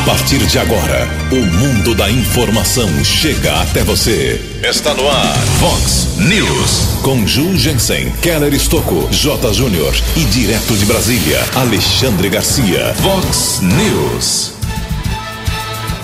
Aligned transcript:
A 0.00 0.02
partir 0.02 0.38
de 0.38 0.58
agora, 0.58 1.06
o 1.30 1.36
mundo 1.36 1.94
da 1.94 2.10
informação 2.10 2.88
chega 3.04 3.60
até 3.60 3.84
você. 3.84 4.40
Está 4.66 4.94
no 4.94 5.06
ar, 5.06 5.36
Fox 5.60 6.16
News. 6.16 7.02
Com 7.02 7.26
Ju 7.26 7.54
Jensen, 7.56 8.10
Keller 8.22 8.54
Estocco, 8.54 9.06
J. 9.10 9.52
Júnior 9.52 9.94
e 10.16 10.24
direto 10.24 10.74
de 10.74 10.86
Brasília, 10.86 11.38
Alexandre 11.54 12.30
Garcia. 12.30 12.94
Fox 12.94 13.60
News. 13.60 14.54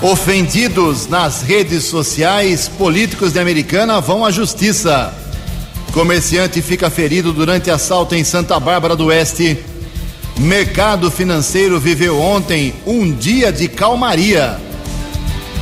Ofendidos 0.03 1.07
nas 1.07 1.41
redes 1.41 1.85
sociais, 1.85 2.69
políticos 2.69 3.33
de 3.33 3.39
Americana 3.39 3.99
vão 3.99 4.23
à 4.23 4.29
justiça. 4.29 5.11
Comerciante 5.91 6.61
fica 6.61 6.91
ferido 6.91 7.33
durante 7.33 7.71
assalto 7.71 8.13
em 8.13 8.23
Santa 8.23 8.59
Bárbara 8.59 8.95
do 8.95 9.05
Oeste. 9.05 9.57
Mercado 10.39 11.09
financeiro 11.09 11.79
viveu 11.79 12.19
ontem 12.19 12.71
um 12.85 13.11
dia 13.11 13.51
de 13.51 13.67
calmaria. 13.67 14.59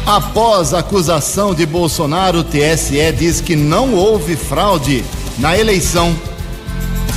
Após 0.06 0.74
a 0.74 0.80
acusação 0.80 1.56
de 1.56 1.66
Bolsonaro, 1.66 2.40
o 2.40 2.44
TSE 2.44 3.12
diz 3.18 3.40
que 3.40 3.56
não 3.56 3.94
houve 3.94 4.36
fraude 4.36 5.04
na 5.40 5.58
eleição. 5.58 6.14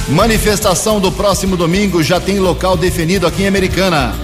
Manifestação 0.08 1.00
do 1.00 1.10
próximo 1.10 1.56
domingo 1.56 2.00
já 2.00 2.20
tem 2.20 2.38
local 2.38 2.76
definido 2.76 3.26
aqui 3.26 3.42
em 3.42 3.48
Americana. 3.48 4.14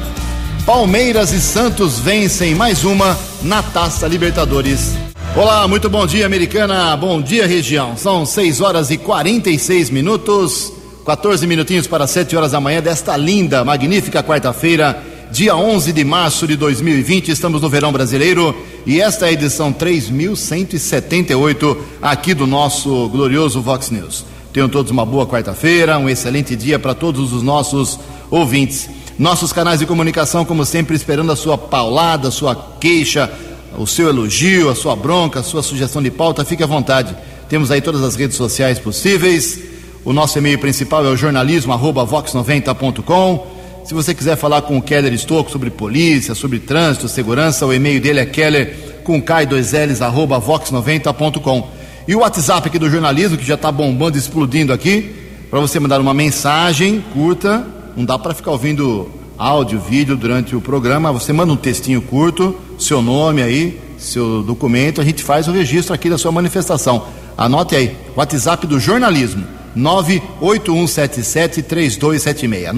Palmeiras 0.64 1.32
e 1.32 1.40
Santos 1.40 1.98
vencem 1.98 2.54
mais 2.54 2.84
uma 2.84 3.18
na 3.42 3.64
Taça 3.64 4.06
Libertadores. 4.06 4.92
Olá, 5.36 5.66
muito 5.66 5.90
bom 5.90 6.06
dia, 6.06 6.24
Americana. 6.24 6.96
Bom 6.96 7.20
dia, 7.20 7.48
região. 7.48 7.96
São 7.96 8.24
6 8.24 8.60
horas 8.60 8.92
e 8.92 8.96
46 8.96 9.90
minutos. 9.90 10.83
14 11.04 11.46
minutinhos 11.46 11.86
para 11.86 12.06
7 12.06 12.34
horas 12.34 12.52
da 12.52 12.60
manhã 12.60 12.80
desta 12.80 13.14
linda, 13.14 13.62
magnífica 13.62 14.22
quarta-feira, 14.22 15.02
dia 15.30 15.54
11 15.54 15.92
de 15.92 16.02
março 16.02 16.46
de 16.46 16.56
2020. 16.56 17.30
Estamos 17.30 17.60
no 17.60 17.68
verão 17.68 17.92
brasileiro 17.92 18.56
e 18.86 19.02
esta 19.02 19.26
é 19.26 19.28
a 19.28 19.32
edição 19.32 19.70
3178 19.70 21.76
aqui 22.00 22.32
do 22.32 22.46
nosso 22.46 23.06
glorioso 23.10 23.60
Vox 23.60 23.90
News. 23.90 24.24
Tenham 24.50 24.66
todos 24.66 24.90
uma 24.90 25.04
boa 25.04 25.26
quarta-feira, 25.26 25.98
um 25.98 26.08
excelente 26.08 26.56
dia 26.56 26.78
para 26.78 26.94
todos 26.94 27.34
os 27.34 27.42
nossos 27.42 28.00
ouvintes. 28.30 28.88
Nossos 29.18 29.52
canais 29.52 29.80
de 29.80 29.86
comunicação, 29.86 30.42
como 30.42 30.64
sempre, 30.64 30.96
esperando 30.96 31.30
a 31.30 31.36
sua 31.36 31.58
paulada, 31.58 32.28
a 32.28 32.32
sua 32.32 32.56
queixa, 32.80 33.30
o 33.76 33.86
seu 33.86 34.08
elogio, 34.08 34.70
a 34.70 34.74
sua 34.74 34.96
bronca, 34.96 35.40
a 35.40 35.42
sua 35.42 35.62
sugestão 35.62 36.02
de 36.02 36.10
pauta, 36.10 36.46
fique 36.46 36.62
à 36.62 36.66
vontade. 36.66 37.14
Temos 37.46 37.70
aí 37.70 37.82
todas 37.82 38.02
as 38.02 38.16
redes 38.16 38.38
sociais 38.38 38.78
possíveis. 38.78 39.73
O 40.04 40.12
nosso 40.12 40.36
e-mail 40.36 40.58
principal 40.58 41.06
é 41.06 41.08
o 41.08 41.16
jornalismo@vox90.com. 41.16 43.46
Se 43.84 43.94
você 43.94 44.12
quiser 44.14 44.36
falar 44.36 44.60
com 44.62 44.76
o 44.76 44.82
Keller 44.82 45.12
Estocco 45.12 45.48
sobre 45.50 45.70
polícia, 45.70 46.34
sobre 46.34 46.58
trânsito, 46.58 47.06
segurança, 47.08 47.64
o 47.64 47.72
e-mail 47.72 48.00
dele 48.00 48.18
é 48.20 48.26
keller 48.26 49.00
com 49.02 49.22
k2ls 49.22 50.02
arroba 50.02 50.40
vox90.com. 50.40 51.68
E 52.06 52.14
o 52.14 52.20
WhatsApp 52.20 52.68
aqui 52.68 52.78
do 52.78 52.90
jornalismo, 52.90 53.38
que 53.38 53.44
já 53.44 53.54
está 53.54 53.72
bombando, 53.72 54.18
explodindo 54.18 54.74
aqui, 54.74 55.10
para 55.50 55.58
você 55.60 55.80
mandar 55.80 55.98
uma 56.00 56.12
mensagem 56.12 57.02
curta, 57.12 57.66
não 57.96 58.04
dá 58.04 58.18
para 58.18 58.34
ficar 58.34 58.50
ouvindo 58.50 59.08
áudio, 59.38 59.80
vídeo 59.80 60.16
durante 60.16 60.54
o 60.54 60.60
programa, 60.60 61.10
você 61.12 61.32
manda 61.32 61.50
um 61.52 61.56
textinho 61.56 62.02
curto, 62.02 62.54
seu 62.78 63.00
nome 63.00 63.42
aí, 63.42 63.80
seu 63.98 64.42
documento, 64.42 65.00
a 65.00 65.04
gente 65.04 65.22
faz 65.22 65.48
o 65.48 65.52
registro 65.52 65.94
aqui 65.94 66.10
da 66.10 66.18
sua 66.18 66.30
manifestação. 66.30 67.06
Anote 67.36 67.74
aí, 67.74 67.96
WhatsApp 68.14 68.64
do 68.66 68.78
jornalismo, 68.78 69.44
981773276. 69.76 72.72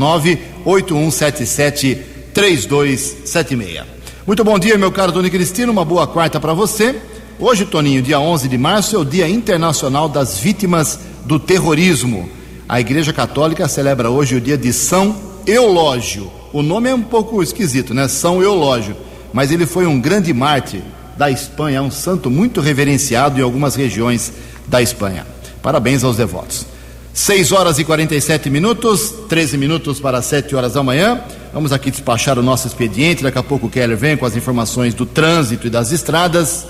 981773276. 2.35 3.85
Muito 4.27 4.43
bom 4.43 4.59
dia, 4.59 4.77
meu 4.77 4.91
caro 4.91 5.13
Tony 5.13 5.31
Cristino, 5.31 5.71
uma 5.71 5.85
boa 5.85 6.07
quarta 6.07 6.41
para 6.41 6.53
você. 6.53 6.97
Hoje, 7.39 7.65
Toninho, 7.65 8.03
dia 8.03 8.19
11 8.19 8.49
de 8.49 8.59
março, 8.59 8.97
é 8.97 8.99
o 8.99 9.05
Dia 9.05 9.29
Internacional 9.29 10.09
das 10.09 10.39
Vítimas 10.39 10.99
do 11.25 11.39
Terrorismo. 11.39 12.29
A 12.69 12.81
Igreja 12.81 13.13
Católica 13.13 13.69
celebra 13.69 14.11
hoje 14.11 14.35
o 14.35 14.41
dia 14.41 14.59
de 14.59 14.73
São 14.73 15.15
Eulógio. 15.47 16.31
O 16.53 16.63
nome 16.63 16.89
é 16.89 16.95
um 16.95 17.03
pouco 17.03 17.43
esquisito, 17.43 17.95
né? 17.95 18.09
São 18.09 18.43
Eulógio. 18.43 18.97
Mas 19.33 19.53
ele 19.53 19.67
foi 19.67 19.87
um 19.87 20.01
grande 20.01 20.33
mártir 20.33 20.83
da 21.17 21.31
Espanha, 21.31 21.83
um 21.83 21.91
santo 21.91 22.31
muito 22.31 22.61
reverenciado 22.61 23.39
em 23.39 23.43
algumas 23.43 23.77
regiões 23.77 24.33
da 24.67 24.83
Espanha. 24.83 25.27
Parabéns 25.63 26.03
aos 26.03 26.17
devotos. 26.17 26.67
6 27.17 27.51
horas 27.53 27.79
e 27.79 27.85
47 27.85 28.51
minutos, 28.51 29.11
13 29.27 29.57
minutos 29.57 29.99
para 29.99 30.21
7 30.21 30.55
horas 30.55 30.75
da 30.75 30.83
manhã. 30.83 31.19
Vamos 31.51 31.73
aqui 31.73 31.91
despachar 31.91 32.39
o 32.39 32.43
nosso 32.43 32.67
expediente. 32.67 33.23
Daqui 33.23 33.39
a 33.39 33.43
pouco 33.43 33.69
o 33.69 33.71
Keller 33.71 33.97
vem 33.97 34.19
com 34.19 34.27
as 34.27 34.37
informações 34.37 34.93
do 34.93 35.07
trânsito 35.07 35.67
e 35.67 35.71
das 35.71 35.93
estradas. 35.93 36.67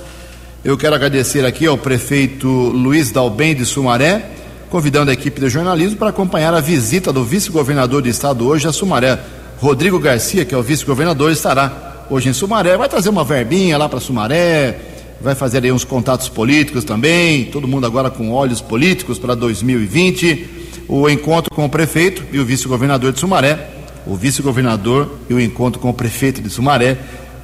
Eu 0.64 0.78
quero 0.78 0.94
agradecer 0.94 1.44
aqui 1.44 1.66
ao 1.66 1.76
prefeito 1.76 2.46
Luiz 2.46 3.10
Dalben 3.10 3.56
de 3.56 3.66
Sumaré, 3.66 4.24
convidando 4.70 5.10
a 5.10 5.14
equipe 5.14 5.40
de 5.40 5.48
jornalismo 5.48 5.96
para 5.96 6.10
acompanhar 6.10 6.54
a 6.54 6.60
visita 6.60 7.12
do 7.12 7.24
vice-governador 7.24 8.00
do 8.00 8.08
estado 8.08 8.46
hoje 8.46 8.68
a 8.68 8.72
Sumaré. 8.72 9.18
Rodrigo 9.58 9.98
Garcia, 9.98 10.44
que 10.44 10.54
é 10.54 10.56
o 10.56 10.62
vice-governador, 10.62 11.32
estará 11.32 12.06
hoje 12.08 12.28
em 12.28 12.32
Sumaré. 12.32 12.76
Vai 12.76 12.88
trazer 12.88 13.08
uma 13.08 13.24
verbinha 13.24 13.76
lá 13.76 13.88
para 13.88 13.98
Sumaré, 13.98 14.78
vai 15.20 15.34
fazer 15.34 15.64
aí 15.64 15.72
uns 15.72 15.84
contatos 15.84 16.28
políticos 16.28 16.84
também, 16.84 17.46
todo 17.46 17.66
mundo 17.66 17.86
agora 17.86 18.10
com 18.10 18.30
olhos 18.30 18.60
políticos 18.60 19.18
para 19.18 19.34
2020. 19.34 20.56
O 20.88 21.08
encontro 21.08 21.52
com 21.52 21.64
o 21.64 21.68
prefeito 21.68 22.22
e 22.32 22.38
o 22.38 22.44
vice-governador 22.44 23.12
de 23.12 23.18
Sumaré, 23.18 23.70
o 24.06 24.14
vice-governador 24.14 25.18
e 25.28 25.34
o 25.34 25.40
encontro 25.40 25.80
com 25.80 25.90
o 25.90 25.94
prefeito 25.94 26.40
de 26.40 26.48
Sumaré 26.48 26.96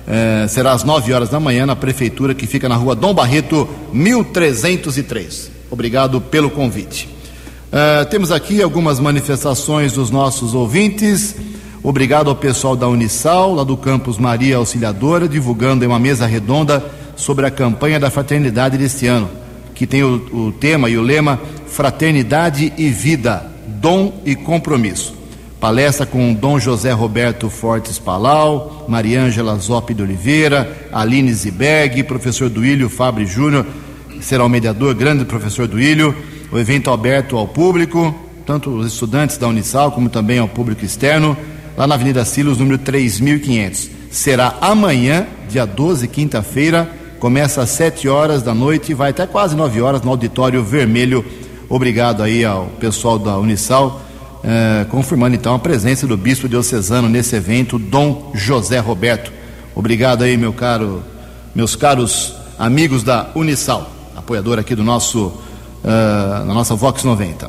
eh, 0.07 0.47
será 0.49 0.73
às 0.73 0.85
9 0.85 1.13
horas 1.13 1.29
da 1.29 1.41
manhã 1.41 1.67
na 1.67 1.75
prefeitura 1.75 2.35
que 2.35 2.47
fica 2.47 2.69
na 2.69 2.77
rua 2.77 2.95
Dom 2.95 3.13
Barreto, 3.13 3.69
1303. 3.93 5.51
Obrigado 5.71 6.21
pelo 6.21 6.51
convite. 6.51 7.09
Eh, 7.73 8.05
temos 8.05 8.31
aqui 8.31 8.63
algumas 8.63 9.01
manifestações 9.01 9.93
dos 9.93 10.11
nossos 10.11 10.55
ouvintes. 10.55 11.35
Obrigado 11.83 12.31
ao 12.31 12.37
pessoal 12.37 12.77
da 12.77 12.87
Unisal, 12.87 13.57
lá 13.57 13.65
do 13.65 13.77
campus 13.77 14.19
Maria 14.19 14.59
Auxiliadora, 14.59 15.29
divulgando 15.29 15.85
em 15.85 15.89
uma 15.89 15.99
mesa 15.99 16.27
redonda 16.27 17.02
sobre 17.17 17.47
a 17.47 17.51
campanha 17.51 18.01
da 18.01 18.11
fraternidade 18.11 18.79
deste 18.79 19.07
ano, 19.07 19.31
que 19.75 19.87
tem 19.87 20.03
o, 20.03 20.15
o 20.33 20.53
tema 20.53 20.89
e 20.89 20.97
o 20.97 21.03
lema 21.03 21.41
Fraternidade 21.67 22.73
e 22.77 22.89
Vida, 22.91 23.45
Dom 23.67 24.21
e 24.25 24.35
Compromisso. 24.35 25.23
Palestra 25.63 26.05
com 26.05 26.35
Dom 26.35 26.59
José 26.59 26.91
Roberto 26.91 27.49
Fortes 27.49 27.97
Palau, 27.97 28.85
Mariângela 28.89 29.57
Zop 29.59 29.95
de 29.95 30.03
Oliveira, 30.03 30.89
Aline 30.93 31.33
Ziberg, 31.33 32.03
professor 32.03 32.51
Duílio 32.51 32.89
Fabre 32.89 33.25
Júnior, 33.25 33.65
será 34.21 34.45
o 34.45 34.49
mediador, 34.49 34.93
grande 34.95 35.25
professor 35.25 35.69
Duílio. 35.69 36.15
O 36.51 36.59
evento 36.59 36.91
aberto 36.91 37.37
ao 37.37 37.47
público, 37.47 38.15
tanto 38.45 38.71
os 38.71 38.93
estudantes 38.93 39.39
da 39.39 39.47
Unisal 39.49 39.93
como 39.93 40.09
também 40.09 40.39
ao 40.39 40.49
público 40.49 40.85
externo, 40.85 41.37
lá 41.77 41.87
na 41.87 41.95
Avenida 41.95 42.25
Silos, 42.25 42.59
número 42.59 42.79
3500. 42.79 43.89
Será 44.11 44.57
amanhã, 44.61 45.27
dia 45.49 45.65
12, 45.65 46.09
quinta-feira, 46.09 46.91
começa 47.23 47.63
às 47.63 47.71
7 47.71 48.09
horas 48.09 48.43
da 48.43 48.53
noite 48.53 48.91
e 48.91 48.95
vai 48.97 49.11
até 49.11 49.29
quase 49.29 49.55
9 49.55 49.81
horas 49.81 50.03
no 50.03 50.11
Auditório 50.11 50.61
Vermelho. 50.65 51.25
Obrigado 51.69 52.21
aí 52.21 52.45
ao 52.45 52.67
pessoal 52.81 53.17
da 53.17 53.39
Unisal, 53.39 54.03
eh, 54.43 54.85
confirmando 54.91 55.37
então 55.37 55.55
a 55.55 55.59
presença 55.61 56.05
do 56.05 56.17
Bispo 56.17 56.49
Diocesano 56.49 57.09
nesse 57.09 57.37
evento, 57.37 57.79
Dom 57.79 58.33
José 58.35 58.81
Roberto. 58.81 59.33
Obrigado 59.73 60.25
aí, 60.25 60.37
meu 60.37 60.53
caro, 60.53 61.01
meus 61.55 61.77
caros 61.77 62.35
amigos 62.59 63.05
da 63.05 63.31
Unisal, 63.37 63.89
apoiador 64.17 64.59
aqui 64.59 64.75
do 64.75 64.83
nosso, 64.83 65.33
da 65.85 66.53
nossa 66.53 66.75
Vox 66.75 67.05
90. 67.05 67.49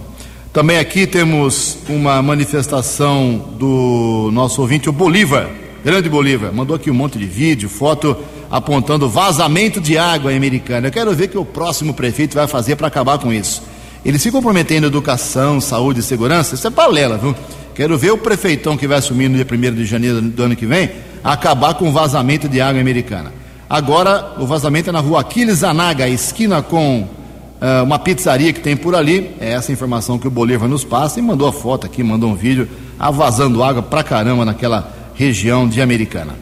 Também 0.53 0.77
aqui 0.77 1.07
temos 1.07 1.79
uma 1.89 2.21
manifestação 2.21 3.55
do 3.57 4.29
nosso 4.31 4.61
ouvinte, 4.61 4.87
o 4.87 4.93
Bolívar, 4.93 5.49
grande 5.83 6.09
Bolívar, 6.09 6.53
mandou 6.53 6.75
aqui 6.75 6.91
um 6.91 6.93
monte 6.93 7.17
de 7.17 7.25
vídeo, 7.25 7.67
foto 7.67 8.15
apontando 8.53 9.09
vazamento 9.09 9.81
de 9.81 9.97
água 9.97 10.31
em 10.31 10.37
Americana. 10.37 10.85
Eu 10.85 10.91
quero 10.91 11.11
ver 11.15 11.25
o 11.25 11.29
que 11.29 11.37
o 11.39 11.43
próximo 11.43 11.91
prefeito 11.91 12.35
vai 12.35 12.45
fazer 12.45 12.75
para 12.75 12.85
acabar 12.85 13.17
com 13.17 13.33
isso. 13.33 13.63
Ele 14.05 14.19
se 14.19 14.31
comprometendo 14.31 14.83
em 14.83 14.89
educação, 14.89 15.59
saúde 15.59 16.01
e 16.01 16.03
segurança, 16.03 16.53
isso 16.53 16.67
é 16.67 16.69
balela, 16.69 17.17
viu? 17.17 17.35
Quero 17.73 17.97
ver 17.97 18.11
o 18.11 18.17
prefeitão 18.17 18.77
que 18.77 18.87
vai 18.87 18.99
assumir 18.99 19.27
no 19.27 19.43
dia 19.43 19.47
1 19.51 19.73
de 19.73 19.85
janeiro 19.85 20.21
do 20.21 20.43
ano 20.43 20.55
que 20.55 20.67
vem 20.67 20.91
acabar 21.23 21.73
com 21.73 21.89
o 21.89 21.91
vazamento 21.91 22.47
de 22.47 22.61
água 22.61 22.79
americana. 22.79 23.33
Agora, 23.67 24.35
o 24.37 24.45
vazamento 24.45 24.91
é 24.91 24.93
na 24.93 24.99
rua 24.99 25.21
Aquiles 25.21 25.59
Zanaga, 25.59 26.07
esquina 26.07 26.61
com 26.61 26.99
uh, 27.01 27.83
uma 27.83 27.97
pizzaria 27.97 28.53
que 28.53 28.59
tem 28.59 28.77
por 28.77 28.93
ali. 28.93 29.31
É 29.39 29.53
essa 29.53 29.71
informação 29.71 30.19
que 30.19 30.27
o 30.27 30.31
Bolívar 30.31 30.69
nos 30.69 30.83
passa 30.83 31.17
e 31.17 31.23
mandou 31.23 31.47
a 31.47 31.51
foto 31.51 31.87
aqui, 31.87 32.03
mandou 32.03 32.29
um 32.29 32.35
vídeo, 32.35 32.69
ah, 32.99 33.09
vazando 33.09 33.63
água 33.63 33.81
pra 33.81 34.03
caramba 34.03 34.45
naquela 34.45 34.93
região 35.15 35.67
de 35.67 35.81
Americana. 35.81 36.35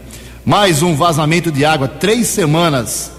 Mais 0.43 0.81
um 0.81 0.95
vazamento 0.95 1.51
de 1.51 1.63
água, 1.63 1.87
três 1.87 2.27
semanas. 2.27 3.11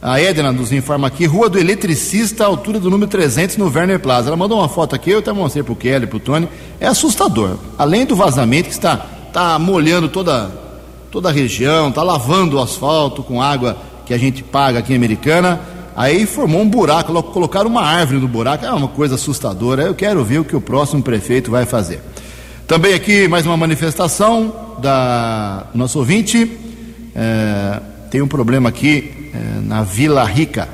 A 0.00 0.20
Edna 0.20 0.52
nos 0.52 0.72
informa 0.72 1.08
aqui, 1.08 1.26
Rua 1.26 1.48
do 1.48 1.58
Eletricista, 1.58 2.44
altura 2.44 2.78
do 2.78 2.88
número 2.88 3.10
300 3.10 3.56
no 3.56 3.66
Werner 3.68 3.98
Plaza. 3.98 4.28
Ela 4.28 4.36
mandou 4.36 4.58
uma 4.58 4.68
foto 4.68 4.94
aqui, 4.94 5.10
eu 5.10 5.18
até 5.18 5.32
mostrei 5.32 5.64
pro 5.64 5.74
Kelly, 5.74 6.06
pro 6.06 6.20
Tony. 6.20 6.48
É 6.78 6.86
assustador. 6.86 7.56
Além 7.76 8.06
do 8.06 8.14
vazamento 8.14 8.68
que 8.68 8.74
está 8.74 8.96
tá 9.32 9.58
molhando 9.58 10.08
toda 10.08 10.52
toda 11.10 11.28
a 11.28 11.32
região, 11.32 11.88
está 11.88 12.02
lavando 12.02 12.56
o 12.56 12.62
asfalto 12.62 13.22
com 13.22 13.42
água 13.42 13.76
que 14.06 14.14
a 14.14 14.18
gente 14.18 14.42
paga 14.42 14.78
aqui 14.78 14.92
em 14.92 14.96
Americana. 14.96 15.60
Aí 15.96 16.26
formou 16.26 16.60
um 16.62 16.68
buraco, 16.68 17.12
colocaram 17.24 17.68
uma 17.68 17.82
árvore 17.82 18.18
no 18.18 18.28
buraco, 18.28 18.64
é 18.64 18.72
uma 18.72 18.88
coisa 18.88 19.16
assustadora. 19.16 19.82
Eu 19.82 19.94
quero 19.94 20.24
ver 20.24 20.38
o 20.38 20.44
que 20.44 20.56
o 20.56 20.60
próximo 20.60 21.02
prefeito 21.02 21.50
vai 21.50 21.66
fazer. 21.66 22.00
Também 22.66 22.94
aqui 22.94 23.28
mais 23.28 23.44
uma 23.44 23.56
manifestação 23.56 24.76
da 24.80 25.66
nosso 25.74 25.98
ouvinte. 25.98 26.50
É, 27.14 27.80
tem 28.10 28.22
um 28.22 28.28
problema 28.28 28.68
aqui 28.68 29.30
é, 29.34 29.60
na 29.60 29.82
Vila 29.82 30.24
Rica, 30.24 30.68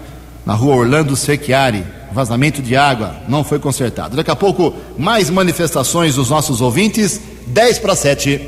na 0.44 0.55
rua 0.55 0.76
Orlando 0.76 1.17
Secchiari. 1.17 1.85
Vazamento 2.12 2.62
de 2.62 2.75
água 2.75 3.17
não 3.29 3.44
foi 3.44 3.58
consertado. 3.58 4.17
Daqui 4.17 4.31
a 4.31 4.37
pouco, 4.37 4.75
mais 4.96 5.29
manifestações 5.29 6.14
dos 6.14 6.31
nossos 6.31 6.61
ouvintes. 6.61 7.20
10 7.46 7.79
para 7.81 7.94
7. 7.94 8.41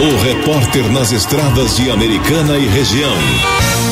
O 0.00 0.22
repórter 0.22 0.90
nas 0.90 1.12
estradas 1.12 1.76
de 1.76 1.90
Americana 1.90 2.56
e 2.56 2.66
região, 2.66 3.16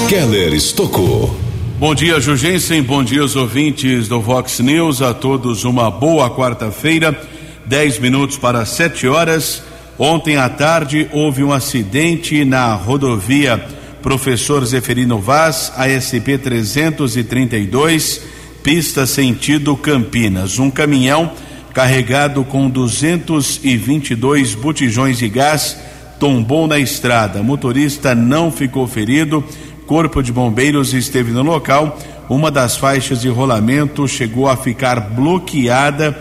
Keller 0.09 0.53
Estocou. 0.53 1.35
Bom 1.79 1.95
dia, 1.95 2.21
Jugensen. 2.21 2.83
Bom 2.83 3.03
dia, 3.03 3.25
os 3.25 3.37
ouvintes 3.37 4.09
do 4.09 4.21
Vox 4.21 4.61
News. 4.61 5.03
A 5.03 5.13
todos 5.13 5.65
uma 5.65 5.91
boa 5.91 6.31
quarta-feira. 6.31 7.19
10 7.67 7.99
minutos 7.99 8.37
para 8.37 8.65
7 8.65 9.07
horas. 9.07 9.63
Ontem 9.99 10.37
à 10.37 10.49
tarde 10.49 11.09
houve 11.13 11.45
um 11.45 11.53
acidente 11.53 12.45
na 12.45 12.75
rodovia 12.75 13.65
Professor 14.03 14.65
Zeferino 14.65 15.19
Vaz, 15.19 15.73
ASP 15.77 16.39
332, 16.39 18.21
pista 18.63 19.07
sentido 19.07 19.77
Campinas. 19.77 20.59
Um 20.59 20.71
caminhão 20.71 21.31
carregado 21.73 22.45
com 22.45 22.69
222 22.69 24.55
botijões 24.55 25.19
de 25.19 25.29
gás 25.29 25.77
tombou 26.19 26.67
na 26.67 26.79
estrada. 26.79 27.43
Motorista 27.43 28.15
não 28.15 28.51
ficou 28.51 28.87
ferido. 28.87 29.43
Corpo 29.87 30.23
de 30.23 30.33
Bombeiros 30.33 30.95
esteve 30.95 31.31
no 31.31 31.43
local. 31.43 31.99
Uma 32.29 32.51
das 32.51 32.77
faixas 32.77 33.21
de 33.21 33.29
rolamento 33.29 34.07
chegou 34.09 34.49
a 34.49 34.57
ficar 34.57 35.01
bloqueada, 35.01 36.17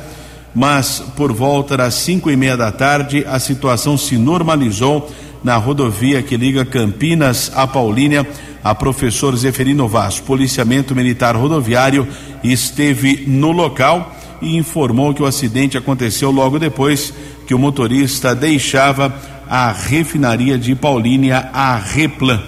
mas 0.53 1.01
por 1.15 1.31
volta 1.31 1.77
das 1.77 1.95
cinco 1.95 2.29
e 2.29 2.35
meia 2.35 2.57
da 2.57 2.71
tarde 2.71 3.25
a 3.27 3.39
situação 3.39 3.97
se 3.97 4.17
normalizou 4.17 5.09
na 5.43 5.55
rodovia 5.57 6.21
que 6.21 6.37
liga 6.37 6.65
Campinas 6.65 7.51
a 7.55 7.65
Paulínia. 7.65 8.27
A 8.63 8.75
professor 8.75 9.35
Zeferino 9.35 9.87
Vaz, 9.87 10.19
policiamento 10.19 10.93
militar 10.93 11.35
rodoviário, 11.35 12.07
esteve 12.43 13.23
no 13.25 13.51
local 13.51 14.15
e 14.39 14.55
informou 14.55 15.15
que 15.15 15.23
o 15.23 15.25
acidente 15.25 15.77
aconteceu 15.77 16.29
logo 16.29 16.59
depois 16.59 17.11
que 17.47 17.55
o 17.55 17.59
motorista 17.59 18.35
deixava 18.35 19.13
a 19.49 19.71
refinaria 19.71 20.59
de 20.59 20.75
Paulínia, 20.75 21.49
a 21.51 21.75
Replan. 21.75 22.41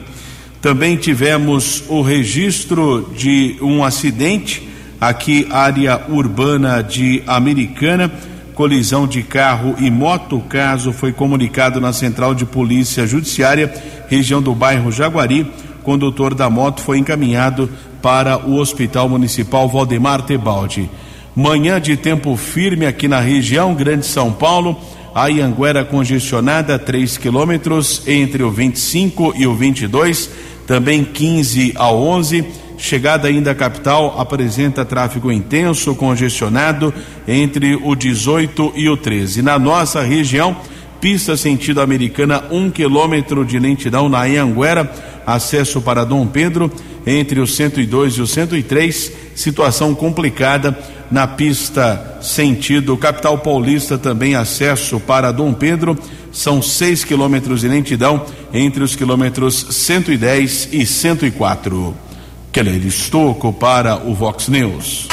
Também 0.61 0.95
tivemos 0.97 1.83
o 1.89 2.01
registro 2.01 3.11
de 3.17 3.57
um 3.59 3.83
acidente 3.83 4.69
aqui, 5.07 5.47
área 5.49 6.01
urbana 6.09 6.81
de 6.81 7.23
Americana, 7.27 8.11
colisão 8.53 9.05
de 9.05 9.21
carro 9.21 9.75
e 9.79 9.89
moto. 9.91 10.37
O 10.37 10.41
caso 10.41 10.93
foi 10.93 11.11
comunicado 11.11 11.81
na 11.81 11.91
Central 11.91 12.33
de 12.33 12.45
Polícia 12.45 13.05
Judiciária, 13.05 13.73
região 14.07 14.41
do 14.41 14.55
bairro 14.55 14.91
Jaguari. 14.91 15.45
Condutor 15.83 16.33
da 16.33 16.49
moto 16.49 16.81
foi 16.81 16.97
encaminhado 16.97 17.69
para 18.01 18.37
o 18.37 18.55
Hospital 18.57 19.09
Municipal 19.09 19.67
Valdemar 19.67 20.21
Tebaldi. 20.21 20.89
Manhã 21.35 21.81
de 21.81 21.97
tempo 21.97 22.37
firme 22.37 22.85
aqui 22.85 23.07
na 23.07 23.19
região, 23.19 23.73
Grande 23.73 24.05
São 24.05 24.31
Paulo. 24.31 24.79
A 25.13 25.27
Ianguera 25.27 25.83
congestionada, 25.83 26.79
3 26.79 27.17
quilômetros 27.17 28.01
entre 28.07 28.41
o 28.41 28.49
25 28.49 29.33
e 29.35 29.45
o 29.45 29.53
22, 29.53 30.29
também 30.65 31.03
15 31.03 31.73
ao 31.75 32.01
11. 32.01 32.62
Chegada 32.77 33.27
ainda 33.27 33.51
à 33.51 33.55
capital, 33.55 34.19
apresenta 34.19 34.83
tráfego 34.83 35.31
intenso, 35.31 35.95
congestionado 35.95 36.93
entre 37.27 37.75
o 37.75 37.95
18 37.95 38.73
e 38.75 38.89
o 38.89 38.97
13. 38.97 39.41
Na 39.41 39.57
nossa 39.57 40.01
região, 40.01 40.55
pista 40.99 41.35
sentido 41.37 41.81
americana, 41.81 42.45
um 42.51 42.69
quilômetro 42.69 43.45
de 43.45 43.59
lentidão 43.59 44.09
na 44.09 44.25
Ianguera, 44.25 44.91
acesso 45.25 45.81
para 45.81 46.03
Dom 46.03 46.25
Pedro, 46.27 46.71
entre 47.05 47.39
o 47.39 47.47
102 47.47 48.13
e 48.13 48.21
o 48.21 48.27
103, 48.27 49.11
situação 49.35 49.93
complicada 49.93 50.77
na 51.11 51.27
pista 51.27 52.17
sentido 52.21 52.97
capital 52.97 53.37
paulista, 53.37 53.97
também 53.97 54.35
acesso 54.35 54.99
para 54.99 55.31
Dom 55.31 55.53
Pedro, 55.53 55.97
são 56.31 56.61
seis 56.61 57.03
quilômetros 57.03 57.61
de 57.61 57.67
lentidão 57.67 58.25
entre 58.53 58.83
os 58.83 58.95
quilômetros 58.95 59.67
110 59.69 60.69
e 60.71 60.85
104. 60.85 62.12
Keller 62.53 62.85
Estocco 62.85 63.51
para 63.51 63.97
o 64.07 64.13
Vox 64.13 64.47
News. 64.47 65.07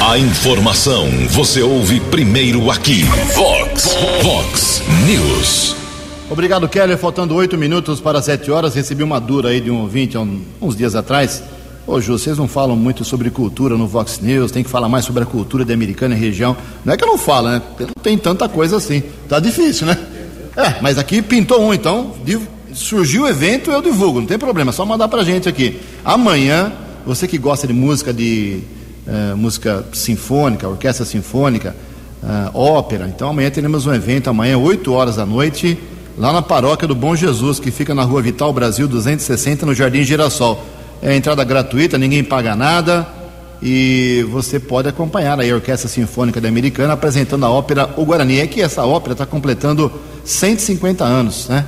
A 0.00 0.18
informação 0.18 1.06
você 1.28 1.60
ouve 1.60 2.00
primeiro 2.00 2.70
aqui. 2.70 3.02
Vox, 3.34 3.94
Vox 4.22 4.82
News. 5.06 5.76
Obrigado, 6.30 6.66
Keller. 6.66 6.96
Faltando 6.96 7.34
oito 7.34 7.58
minutos 7.58 8.00
para 8.00 8.22
sete 8.22 8.50
horas, 8.50 8.74
recebi 8.74 9.02
uma 9.02 9.20
dura 9.20 9.50
aí 9.50 9.60
de 9.60 9.70
um 9.70 9.82
ouvinte 9.82 10.16
há 10.16 10.20
uns 10.60 10.74
dias 10.74 10.94
atrás 10.94 11.42
Ô 11.86 12.00
Ju, 12.02 12.18
vocês 12.18 12.36
não 12.36 12.46
falam 12.46 12.76
muito 12.76 13.02
sobre 13.02 13.30
cultura 13.30 13.74
no 13.74 13.86
Vox 13.86 14.20
News, 14.20 14.50
tem 14.50 14.62
que 14.62 14.68
falar 14.68 14.90
mais 14.90 15.06
sobre 15.06 15.22
a 15.22 15.26
cultura 15.26 15.64
da 15.64 15.72
americana 15.72 16.14
e 16.14 16.18
região. 16.18 16.54
Não 16.84 16.92
é 16.92 16.96
que 16.98 17.02
eu 17.02 17.08
não 17.08 17.16
falo, 17.16 17.48
né? 17.48 17.62
Não 17.80 18.02
tem 18.02 18.16
tanta 18.18 18.46
coisa 18.46 18.76
assim. 18.76 19.02
Tá 19.26 19.40
difícil, 19.40 19.86
né? 19.86 19.96
É, 20.54 20.82
mas 20.82 20.98
aqui 20.98 21.22
pintou 21.22 21.62
um, 21.62 21.72
então 21.72 22.14
surgiu 22.78 23.24
o 23.24 23.28
evento, 23.28 23.70
eu 23.70 23.82
divulgo, 23.82 24.20
não 24.20 24.26
tem 24.26 24.38
problema, 24.38 24.70
é 24.70 24.72
só 24.72 24.86
mandar 24.86 25.08
pra 25.08 25.22
gente 25.22 25.48
aqui. 25.48 25.80
Amanhã, 26.04 26.72
você 27.04 27.26
que 27.26 27.36
gosta 27.36 27.66
de 27.66 27.72
música 27.72 28.12
de 28.12 28.60
uh, 29.06 29.36
música 29.36 29.84
sinfônica, 29.92 30.68
orquestra 30.68 31.04
sinfônica, 31.04 31.74
uh, 32.22 32.56
ópera, 32.56 33.08
então 33.08 33.28
amanhã 33.28 33.50
teremos 33.50 33.86
um 33.86 33.92
evento, 33.92 34.30
amanhã, 34.30 34.56
8 34.56 34.92
horas 34.92 35.16
da 35.16 35.26
noite, 35.26 35.78
lá 36.16 36.32
na 36.32 36.40
paróquia 36.42 36.86
do 36.86 36.94
Bom 36.94 37.14
Jesus, 37.16 37.58
que 37.58 37.70
fica 37.70 37.94
na 37.94 38.04
rua 38.04 38.22
Vital 38.22 38.52
Brasil 38.52 38.86
260, 38.86 39.66
no 39.66 39.74
Jardim 39.74 40.02
Girassol 40.02 40.64
é 41.00 41.14
entrada 41.14 41.44
gratuita, 41.44 41.96
ninguém 41.96 42.24
paga 42.24 42.56
nada 42.56 43.06
e 43.62 44.24
você 44.30 44.58
pode 44.58 44.88
acompanhar 44.88 45.40
a 45.40 45.54
Orquestra 45.54 45.88
Sinfônica 45.88 46.40
da 46.40 46.48
Americana 46.48 46.92
apresentando 46.92 47.44
a 47.44 47.50
ópera 47.50 47.90
O 47.96 48.04
Guarani. 48.04 48.40
É 48.40 48.46
que 48.46 48.60
essa 48.60 48.84
ópera 48.84 49.12
está 49.12 49.26
completando 49.26 49.90
150 50.24 51.04
anos, 51.04 51.48
né? 51.48 51.64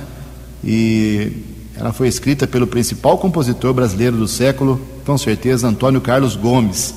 E 0.63 1.31
ela 1.75 1.91
foi 1.91 2.07
escrita 2.07 2.45
pelo 2.45 2.67
principal 2.67 3.17
compositor 3.17 3.73
brasileiro 3.73 4.17
do 4.17 4.27
século, 4.27 4.79
com 5.05 5.17
certeza, 5.17 5.67
Antônio 5.67 5.99
Carlos 5.99 6.35
Gomes. 6.35 6.93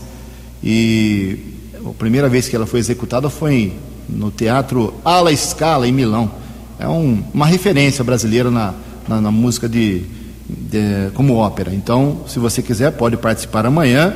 E 0.63 1.39
a 1.85 1.93
primeira 1.95 2.29
vez 2.29 2.49
que 2.49 2.57
ela 2.57 2.67
foi 2.67 2.81
executada 2.81 3.31
foi 3.31 3.73
no 4.09 4.31
Teatro 4.31 4.95
Alla 5.05 5.35
Scala, 5.35 5.89
em 5.89 5.93
Milão. 5.93 6.31
É 6.79 6.89
um, 6.89 7.23
uma 7.33 7.47
referência 7.47 8.05
brasileira 8.05 8.51
na, 8.51 8.75
na, 9.09 9.21
na 9.21 9.31
música 9.31 9.69
de, 9.69 10.03
de, 10.49 11.11
como 11.15 11.37
ópera. 11.37 11.73
Então, 11.75 12.23
se 12.27 12.39
você 12.39 12.63
quiser, 12.63 12.93
pode 12.93 13.17
participar 13.17 13.67
amanhã. 13.67 14.15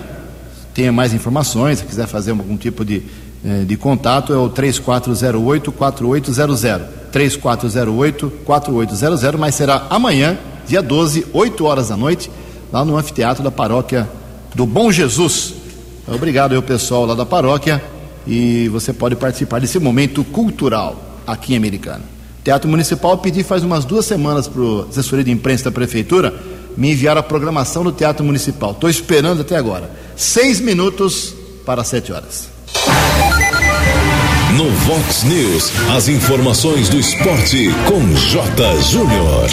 Tenha 0.75 0.92
mais 0.92 1.14
informações, 1.14 1.78
se 1.78 1.84
quiser 1.84 2.06
fazer 2.06 2.32
algum 2.32 2.56
tipo 2.56 2.84
de, 2.84 3.02
eh, 3.44 3.64
de 3.66 3.76
contato, 3.76 4.32
é 4.32 4.37
o 4.37 4.49
3408-4800. 4.50 6.97
3408-4800, 7.12 9.36
mas 9.36 9.54
será 9.54 9.86
amanhã, 9.90 10.38
dia 10.66 10.82
12, 10.82 11.26
8 11.32 11.64
horas 11.64 11.88
da 11.88 11.96
noite, 11.96 12.30
lá 12.72 12.84
no 12.84 12.96
anfiteatro 12.96 13.42
da 13.42 13.50
paróquia 13.50 14.08
do 14.54 14.66
Bom 14.66 14.92
Jesus. 14.92 15.54
Obrigado 16.06 16.54
ao 16.54 16.62
pessoal 16.62 17.06
lá 17.06 17.14
da 17.14 17.26
paróquia 17.26 17.82
e 18.26 18.68
você 18.68 18.92
pode 18.92 19.16
participar 19.16 19.60
desse 19.60 19.78
momento 19.78 20.22
cultural 20.24 20.96
aqui 21.26 21.54
em 21.54 21.56
Americana. 21.56 22.02
Teatro 22.44 22.68
Municipal 22.68 23.18
pedi 23.18 23.42
faz 23.42 23.62
umas 23.62 23.84
duas 23.84 24.06
semanas 24.06 24.48
para 24.48 24.60
o 24.60 24.86
assessoria 24.88 25.24
de 25.24 25.30
imprensa 25.30 25.64
da 25.64 25.70
prefeitura 25.70 26.34
me 26.76 26.92
enviar 26.92 27.18
a 27.18 27.22
programação 27.22 27.82
do 27.82 27.90
Teatro 27.90 28.24
Municipal. 28.24 28.70
Estou 28.70 28.88
esperando 28.88 29.42
até 29.42 29.56
agora. 29.56 29.90
Seis 30.16 30.60
minutos 30.60 31.34
para 31.66 31.82
sete 31.82 32.12
horas. 32.12 32.57
No 34.58 34.68
Vox 34.70 35.22
News, 35.22 35.72
as 35.94 36.08
informações 36.08 36.88
do 36.88 36.98
esporte 36.98 37.70
com 37.86 38.00
J. 38.12 38.82
Júnior. 38.90 39.48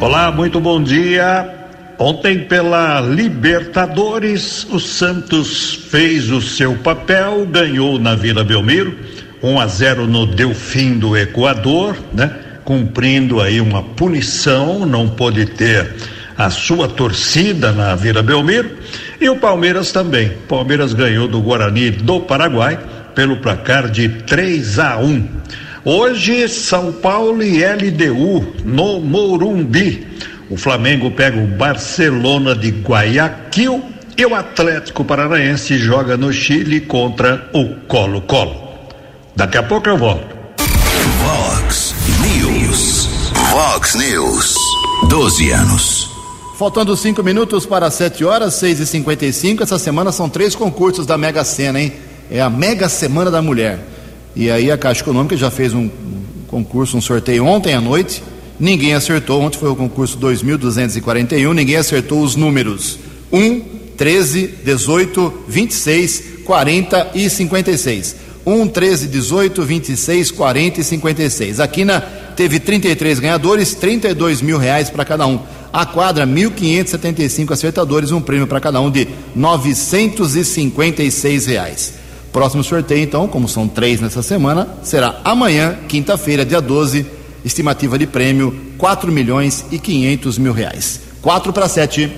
Olá, 0.00 0.30
muito 0.30 0.60
bom 0.60 0.80
dia. 0.80 1.52
Ontem, 1.98 2.38
pela 2.38 3.00
Libertadores, 3.00 4.64
o 4.70 4.78
Santos 4.78 5.74
fez 5.90 6.30
o 6.30 6.40
seu 6.40 6.76
papel, 6.76 7.44
ganhou 7.46 7.98
na 7.98 8.14
Vila 8.14 8.44
Belmiro 8.44 8.96
1 9.42 9.58
a 9.58 9.66
0 9.66 10.06
no 10.06 10.24
Delfim 10.24 11.00
do 11.00 11.16
Equador, 11.16 11.96
né? 12.12 12.30
Cumprindo 12.64 13.40
aí 13.40 13.60
uma 13.60 13.82
punição, 13.82 14.86
não 14.86 15.08
pôde 15.08 15.46
ter 15.46 15.96
a 16.38 16.48
sua 16.48 16.86
torcida 16.86 17.72
na 17.72 17.96
Vila 17.96 18.22
Belmiro 18.22 18.70
e 19.20 19.28
o 19.28 19.34
Palmeiras 19.34 19.90
também. 19.90 20.30
Palmeiras 20.48 20.92
ganhou 20.92 21.26
do 21.26 21.40
Guarani 21.40 21.90
do 21.90 22.20
Paraguai 22.20 22.78
pelo 23.16 23.38
placar 23.38 23.90
de 23.90 24.08
3 24.10 24.78
a 24.78 24.98
1. 24.98 25.28
Hoje, 25.84 26.48
São 26.48 26.92
Paulo 26.92 27.42
e 27.42 27.64
LDU 27.64 28.54
no 28.64 29.00
Morumbi. 29.00 30.06
O 30.50 30.56
Flamengo 30.56 31.10
pega 31.10 31.38
o 31.38 31.46
Barcelona 31.46 32.54
de 32.54 32.70
Guayaquil 32.70 33.82
e 34.16 34.24
o 34.26 34.34
Atlético 34.34 35.04
Paranaense 35.04 35.78
joga 35.78 36.16
no 36.16 36.32
Chile 36.32 36.82
contra 36.82 37.48
o 37.54 37.74
Colo-Colo. 37.88 38.68
Daqui 39.34 39.56
a 39.56 39.62
pouco 39.62 39.88
eu 39.88 39.96
volto. 39.96 40.36
Vox 41.18 41.94
News. 42.20 43.08
Vox 43.50 43.94
News. 43.94 44.54
12 45.08 45.50
anos. 45.50 46.10
Faltando 46.58 46.96
cinco 46.96 47.22
minutos 47.22 47.66
para 47.66 47.90
sete 47.90 48.24
horas, 48.24 48.54
seis 48.54 48.78
e 48.78 48.86
cinquenta 48.86 49.24
e 49.24 49.32
cinco. 49.32 49.62
Essa 49.62 49.78
semana 49.78 50.12
são 50.12 50.28
três 50.28 50.54
concursos 50.54 51.06
da 51.06 51.18
Mega 51.18 51.44
Sena, 51.44 51.80
hein? 51.80 51.92
É 52.30 52.40
a 52.40 52.50
Mega 52.50 52.88
Semana 52.88 53.30
da 53.30 53.40
Mulher. 53.40 53.78
E 54.34 54.50
aí 54.50 54.70
a 54.70 54.76
Caixa 54.76 55.02
Econômica 55.02 55.36
já 55.36 55.50
fez 55.50 55.72
um 55.72 55.88
concurso, 56.48 56.96
um 56.96 57.00
sorteio 57.00 57.46
ontem 57.46 57.74
à 57.74 57.80
noite. 57.80 58.22
Ninguém 58.58 58.94
acertou. 58.94 59.42
Ontem 59.42 59.58
foi 59.58 59.70
o 59.70 59.76
concurso 59.76 60.16
2241. 60.18 61.52
Ninguém 61.52 61.76
acertou 61.76 62.22
os 62.22 62.36
números 62.36 62.98
1, 63.32 63.60
13, 63.96 64.54
18, 64.64 65.44
26, 65.48 66.24
40 66.44 67.10
e 67.14 67.30
56. 67.30 68.16
1, 68.44 68.68
13, 68.68 69.06
18, 69.08 69.64
26, 69.64 70.30
40 70.30 70.80
e 70.80 70.84
56. 70.84 71.60
A 71.60 71.66
Quina 71.66 72.00
teve 72.00 72.60
33 72.60 73.18
ganhadores, 73.18 73.74
32 73.74 74.40
mil 74.40 74.58
reais 74.58 74.88
para 74.88 75.04
cada 75.04 75.26
um. 75.26 75.40
A 75.72 75.84
quadra, 75.84 76.24
1.575 76.26 77.52
acertadores, 77.52 78.12
um 78.12 78.20
prêmio 78.20 78.46
para 78.46 78.60
cada 78.60 78.80
um 78.80 78.90
de 78.90 79.08
956 79.34 81.46
reais. 81.46 82.05
Próximo 82.36 82.62
sorteio, 82.62 83.02
então, 83.02 83.26
como 83.26 83.48
são 83.48 83.66
três 83.66 83.98
nessa 83.98 84.22
semana, 84.22 84.68
será 84.82 85.22
amanhã, 85.24 85.74
quinta-feira, 85.88 86.44
dia 86.44 86.60
12. 86.60 87.06
Estimativa 87.42 87.98
de 87.98 88.06
prêmio, 88.06 88.54
4 88.76 89.10
milhões 89.10 89.64
e 89.70 89.78
500 89.78 90.36
mil 90.36 90.52
reais. 90.52 91.00
4 91.22 91.50
para 91.50 91.66
7. 91.66 92.12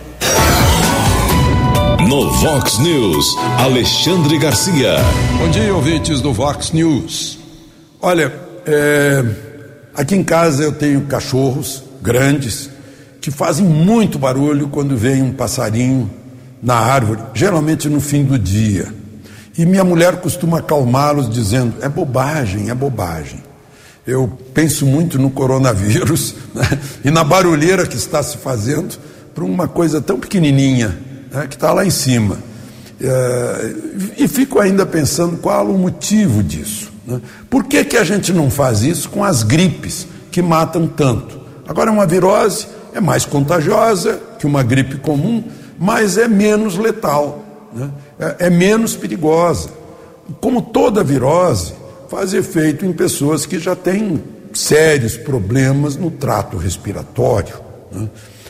No 2.09 2.33
Vox 2.33 2.81
News, 2.81 3.37
Alexandre 3.61 4.37
Garcia. 4.41 4.97
Bom 5.39 5.51
dia, 5.51 5.73
ouvintes 5.73 6.21
do 6.21 6.33
Vox 6.33 6.73
News. 6.73 7.39
Olha, 8.03 8.35
é, 8.67 9.25
aqui 9.95 10.17
em 10.17 10.25
casa 10.25 10.65
eu 10.65 10.73
tenho 10.73 11.03
cachorros 11.03 11.85
grandes 12.03 12.69
que 13.21 13.31
fazem 13.31 13.65
muito 13.65 14.19
barulho 14.19 14.67
quando 14.67 14.97
vem 14.97 15.23
um 15.23 15.33
passarinho 15.33 16.11
na 16.61 16.75
árvore, 16.75 17.21
geralmente 17.35 17.89
no 17.89 18.01
fim 18.01 18.25
do 18.25 18.37
dia. 18.37 18.98
E 19.59 19.67
minha 19.67 19.83
mulher 19.83 20.21
costuma 20.21 20.61
acalmá-los 20.61 21.29
dizendo: 21.29 21.75
é 21.83 21.89
bobagem, 21.89 22.71
é 22.71 22.75
bobagem. 22.75 23.43
Eu 24.07 24.33
penso 24.55 24.87
muito 24.87 25.19
no 25.19 25.31
coronavírus 25.31 26.37
né, 26.55 26.63
e 27.05 27.11
na 27.11 27.25
barulheira 27.25 27.85
que 27.85 27.97
está 27.97 28.23
se 28.23 28.39
fazendo 28.39 28.97
para 29.35 29.45
uma 29.45 29.67
coisa 29.67 30.01
tão 30.01 30.19
pequenininha 30.21 30.97
né, 31.31 31.49
que 31.49 31.57
está 31.57 31.73
lá 31.73 31.85
em 31.85 31.91
cima. 31.91 32.39
É, 33.01 33.75
e 34.17 34.29
fico 34.29 34.61
ainda 34.61 34.87
pensando 34.87 35.37
qual 35.37 35.67
o 35.67 35.77
motivo 35.77 36.43
disso. 36.43 36.93
Né? 37.07 37.21
Por 37.51 37.65
que, 37.65 37.85
que 37.85 37.97
a 37.97 38.05
gente 38.05 38.33
não 38.33 38.51
faz 38.51 38.83
isso 38.83 39.09
com 39.09 39.25
as 39.25 39.43
gripes 39.43 40.07
que 40.31 40.41
matam 40.41 40.87
tanto? 40.87 41.39
Agora, 41.67 41.91
uma 41.91 42.07
virose 42.07 42.67
é 42.95 43.01
mais 43.01 43.25
contagiosa 43.25 44.21
que 44.39 44.47
uma 44.47 44.63
gripe 44.63 44.97
comum, 44.99 45.45
mas 45.79 46.17
é 46.17 46.27
menos 46.27 46.77
letal, 46.77 47.45
né? 47.73 47.91
É, 48.19 48.47
é 48.47 48.51
menos 48.51 48.97
perigosa. 48.97 49.71
Como 50.41 50.61
toda 50.61 51.03
virose, 51.03 51.73
faz 52.09 52.35
efeito 52.35 52.85
em 52.85 52.93
pessoas 52.93 53.47
que 53.47 53.59
já 53.59 53.75
têm 53.75 54.23
sérios 54.53 55.17
problemas 55.17 55.97
no 55.97 56.11
trato 56.11 56.57
respiratório. 56.57 57.55
Né? 57.93 58.09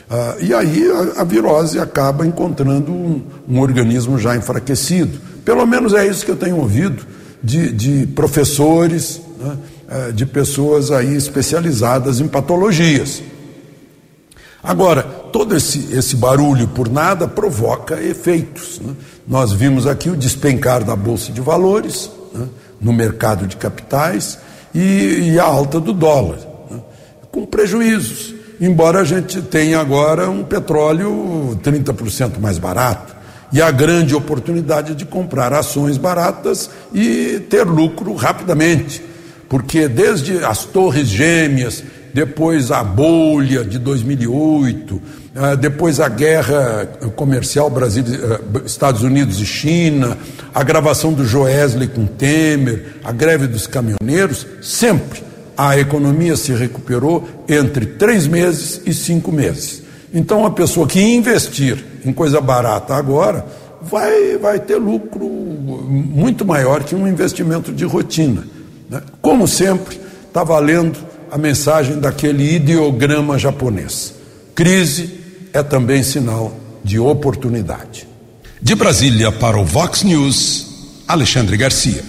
Ah, 0.09 0.35
e 0.39 0.53
aí 0.53 0.89
a, 0.91 1.21
a, 1.21 1.23
virose 1.23 1.79
acaba 1.79 2.25
encontrando 2.25 2.91
um, 2.91 3.21
um, 3.47 3.59
organismo 3.59 4.17
já 4.17 4.35
enfraquecido. 4.35 5.19
Pelo 5.45 5.65
menos 5.67 5.93
é 5.93 6.07
isso 6.07 6.25
que 6.25 6.31
eu 6.31 6.35
tenho 6.35 6.57
ouvido 6.57 7.05
de, 7.43 7.71
de 7.71 8.07
professores, 8.07 9.21
né, 9.39 9.57
eh, 9.87 10.11
de 10.11 10.25
pessoas 10.25 10.91
aí 10.91 11.15
especializadas 11.15 12.19
em 12.19 12.27
patologias. 12.27 13.21
Agora, 14.63 15.03
todo 15.03 15.55
esse, 15.55 15.93
esse 15.93 16.15
barulho 16.15 16.67
por 16.67 16.89
nada 16.89 17.27
provoca 17.27 18.01
efeitos. 18.01 18.79
Né? 18.79 18.93
Nós 19.27 19.51
vimos 19.51 19.87
aqui 19.87 20.09
o 20.09 20.17
despencar 20.17 20.83
da 20.83 20.95
Bolsa 20.95 21.31
de 21.31 21.41
Valores, 21.41 22.09
né? 22.33 22.47
no 22.79 22.91
mercado 22.91 23.47
de 23.47 23.55
capitais, 23.55 24.39
e, 24.73 25.31
e 25.31 25.39
a 25.39 25.43
alta 25.43 25.79
do 25.79 25.93
dólar, 25.93 26.39
né? 26.69 26.79
com 27.31 27.45
prejuízos 27.45 28.39
embora 28.59 28.99
a 28.99 29.03
gente 29.03 29.41
tenha 29.41 29.79
agora 29.79 30.29
um 30.29 30.43
petróleo 30.43 31.57
30% 31.63 32.39
mais 32.39 32.57
barato 32.57 33.15
e 33.51 33.61
a 33.61 33.71
grande 33.71 34.13
oportunidade 34.13 34.93
de 34.93 35.05
comprar 35.05 35.53
ações 35.53 35.97
baratas 35.97 36.69
e 36.93 37.39
ter 37.49 37.63
lucro 37.63 38.13
rapidamente, 38.13 39.03
porque 39.47 39.87
desde 39.87 40.43
as 40.43 40.65
Torres 40.65 41.07
Gêmeas, 41.07 41.83
depois 42.13 42.71
a 42.71 42.83
bolha 42.83 43.63
de 43.63 43.77
2008, 43.79 45.01
ah, 45.35 45.55
depois 45.55 45.99
a 45.99 46.09
guerra 46.09 46.85
comercial 47.15 47.69
Brasil, 47.69 48.03
ah, 48.05 48.61
Estados 48.65 49.03
Unidos 49.03 49.39
e 49.39 49.45
China, 49.45 50.17
a 50.53 50.63
gravação 50.63 51.13
do 51.13 51.25
Joesley 51.25 51.87
com 51.87 52.05
Temer, 52.05 52.95
a 53.03 53.11
greve 53.11 53.47
dos 53.47 53.67
caminhoneiros, 53.67 54.45
sempre 54.61 55.29
a 55.59 55.77
economia 55.77 56.37
se 56.37 56.53
recuperou 56.53 57.27
entre 57.47 57.85
três 57.85 58.25
meses 58.25 58.81
e 58.85 58.93
cinco 58.93 59.29
meses. 59.29 59.83
Então, 60.13 60.45
a 60.45 60.51
pessoa 60.51 60.87
que 60.87 61.01
investir 61.01 61.83
em 62.05 62.13
coisa 62.13 62.39
barata 62.39 62.95
agora 62.95 63.45
vai, 63.81 64.37
vai 64.37 64.57
ter 64.57 64.77
lucro 64.77 65.27
muito 65.27 66.45
maior 66.45 66.83
que 66.83 66.95
um 66.95 67.05
investimento 67.05 67.73
de 67.73 67.83
rotina. 67.83 68.47
Né? 68.89 69.01
Como 69.21 69.47
sempre, 69.49 69.99
está 70.27 70.45
valendo 70.45 70.97
a 71.31 71.37
mensagem 71.37 71.99
daquele 71.99 72.55
ideograma 72.55 73.37
japonês: 73.37 74.13
crise 74.55 75.19
é 75.53 75.63
também 75.63 76.03
sinal 76.03 76.53
de 76.83 76.99
oportunidade. 76.99 78.07
De 78.61 78.75
Brasília 78.75 79.31
para 79.31 79.57
o 79.57 79.65
Vox 79.65 80.03
News, 80.03 80.67
Alexandre 81.07 81.55
Garcia. 81.55 82.03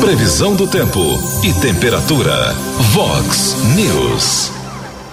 Previsão 0.00 0.54
do 0.54 0.66
tempo 0.66 1.00
e 1.42 1.52
temperatura. 1.60 2.52
Vox 2.92 3.56
News. 3.76 4.50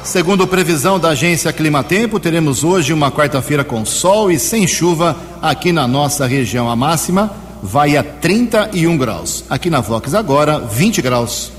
Segundo 0.04 0.48
previsão 0.48 0.98
da 0.98 1.10
agência 1.10 1.52
Climatempo, 1.52 2.20
teremos 2.20 2.64
hoje 2.64 2.94
uma 2.94 3.12
quarta-feira 3.12 3.64
com 3.64 3.86
sol 3.86 4.32
e 4.32 4.40
sem 4.40 4.66
chuva 4.66 5.18
aqui 5.42 5.74
na 5.74 5.86
nossa 5.86 6.26
região. 6.26 6.70
A 6.70 6.76
máxima 6.76 7.30
vai 7.62 7.98
a 7.98 8.04
31 8.04 8.98
graus. 8.98 9.44
Aqui 9.50 9.70
na 9.70 9.82
Vox 9.82 10.14
agora, 10.14 10.60
20 10.60 11.02
graus. 11.02 11.52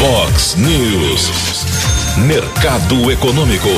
Vox 0.00 0.56
News. 0.56 1.30
Mercado 2.26 3.10
Econômico. 3.10 3.68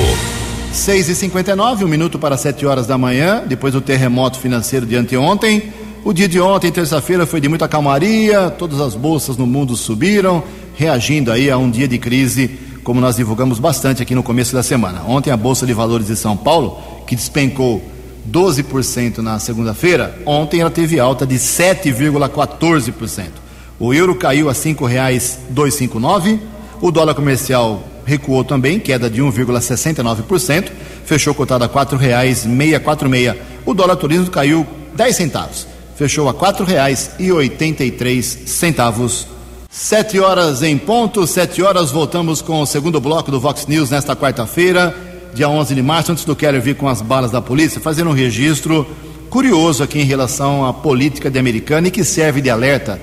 6 0.73 1.09
e 1.09 1.17
59 1.17 1.85
um 1.85 1.89
minuto 1.89 2.17
para 2.17 2.37
7 2.37 2.65
horas 2.65 2.87
da 2.87 2.97
manhã, 2.97 3.43
depois 3.45 3.73
do 3.73 3.81
terremoto 3.81 4.39
financeiro 4.39 4.87
de 4.87 4.95
anteontem. 4.95 5.73
O 6.05 6.13
dia 6.13 6.29
de 6.29 6.41
ontem, 6.41 6.71
terça-feira, 6.71 7.27
foi 7.27 7.41
de 7.41 7.49
muita 7.49 7.67
calmaria, 7.67 8.51
todas 8.51 8.81
as 8.81 8.95
bolsas 8.95 9.37
no 9.37 9.49
mundo 9.49 9.75
subiram, 9.75 10.45
reagindo 10.77 11.33
aí 11.33 11.51
a 11.51 11.59
um 11.59 11.69
dia 11.69 11.89
de 11.89 11.99
crise, 11.99 12.57
como 12.85 13.01
nós 13.01 13.17
divulgamos 13.17 13.59
bastante 13.59 14.01
aqui 14.01 14.15
no 14.15 14.23
começo 14.23 14.55
da 14.55 14.63
semana. 14.63 15.03
Ontem 15.05 15.33
a 15.33 15.37
Bolsa 15.37 15.67
de 15.67 15.73
Valores 15.73 16.07
de 16.07 16.15
São 16.15 16.37
Paulo, 16.37 16.79
que 17.05 17.17
despencou 17.17 17.83
12% 18.31 19.19
na 19.19 19.41
segunda-feira, 19.41 20.17
ontem 20.25 20.61
ela 20.61 20.71
teve 20.71 21.01
alta 21.01 21.27
de 21.27 21.35
7,14%. 21.35 23.42
O 23.83 23.93
euro 23.93 24.15
caiu 24.15 24.49
a 24.49 24.53
R$ 24.53 24.59
5,259, 24.59 26.39
o 26.81 26.91
dólar 26.91 27.15
comercial 27.15 27.83
recuou 28.07 28.45
também, 28.45 28.79
queda 28.79 29.11
de 29.11 29.21
1,69%, 29.21 30.71
fechou 31.05 31.35
cotado 31.35 31.65
a 31.65 31.67
R$ 31.67 31.73
4,646. 31.73 33.35
O 33.67 33.75
dólar 33.75 33.97
turismo 33.97 34.31
caiu 34.31 34.67
10 34.95 35.17
centavos 35.17 35.67
fechou 36.03 36.29
a 36.29 36.35
quatro 36.35 36.65
reais 36.65 37.13
e 37.19 37.31
oitenta 37.31 37.85
e 37.85 37.91
três 37.93 38.27
centavos. 38.47 39.27
Sete 39.71 40.19
horas 40.19 40.61
em 40.63 40.77
ponto, 40.77 41.27
sete 41.29 41.63
horas, 41.63 41.93
voltamos 41.93 42.43
com 42.43 42.61
o 42.61 42.67
segundo 42.67 43.01
bloco 43.01 43.31
do 43.31 43.39
Vox 43.39 43.69
News 43.69 43.91
nesta 43.91 44.17
quarta-feira, 44.17 44.93
dia 45.33 45.49
11 45.49 45.75
de 45.75 45.81
março, 45.81 46.11
antes 46.11 46.25
do 46.25 46.35
Keller 46.35 46.61
vir 46.61 46.75
com 46.75 46.89
as 46.89 47.01
balas 47.01 47.31
da 47.31 47.41
polícia, 47.41 47.81
fazendo 47.81 48.11
um 48.11 48.15
registro 48.15 48.85
curioso 49.31 49.85
aqui 49.85 50.01
em 50.01 50.05
relação 50.05 50.67
à 50.67 50.75
política 50.75 51.31
de 51.31 51.39
americana 51.39 51.87
e 51.87 51.91
que 51.93 52.03
serve 52.03 52.41
de 52.41 52.51
alerta 52.51 53.01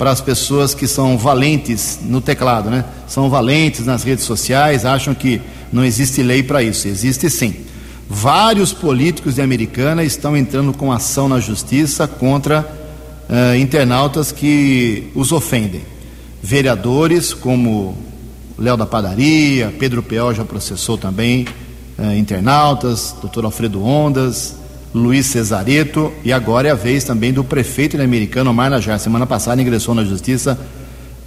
para 0.00 0.10
as 0.10 0.20
pessoas 0.22 0.72
que 0.72 0.86
são 0.86 1.18
valentes 1.18 1.98
no 2.02 2.22
teclado, 2.22 2.70
né? 2.70 2.86
São 3.06 3.28
valentes 3.28 3.84
nas 3.84 4.02
redes 4.02 4.24
sociais, 4.24 4.86
acham 4.86 5.12
que 5.14 5.42
não 5.70 5.84
existe 5.84 6.22
lei 6.22 6.42
para 6.42 6.62
isso. 6.62 6.88
Existe 6.88 7.28
sim. 7.28 7.54
Vários 8.08 8.72
políticos 8.72 9.34
de 9.34 9.42
Americana 9.42 10.02
estão 10.02 10.34
entrando 10.34 10.72
com 10.72 10.90
ação 10.90 11.28
na 11.28 11.38
justiça 11.38 12.08
contra 12.08 12.66
uh, 13.28 13.54
internautas 13.56 14.32
que 14.32 15.10
os 15.14 15.32
ofendem. 15.32 15.82
vereadores 16.42 17.34
como 17.34 17.94
Léo 18.58 18.78
da 18.78 18.86
Padaria, 18.86 19.70
Pedro 19.78 20.02
Peol 20.02 20.32
já 20.32 20.46
processou 20.46 20.96
também, 20.96 21.46
eh, 21.98 22.16
internautas, 22.16 23.14
doutor 23.20 23.44
Alfredo 23.44 23.84
Ondas, 23.84 24.54
Luiz 24.92 25.26
Cesareto, 25.26 26.12
e 26.24 26.32
agora 26.32 26.68
é 26.68 26.70
a 26.70 26.74
vez 26.74 27.04
também 27.04 27.32
do 27.32 27.44
prefeito 27.44 28.00
americano 28.00 28.50
Omar 28.50 28.70
Najar. 28.70 28.98
Semana 28.98 29.26
passada 29.26 29.62
ingressou 29.62 29.94
na 29.94 30.04
justiça 30.04 30.58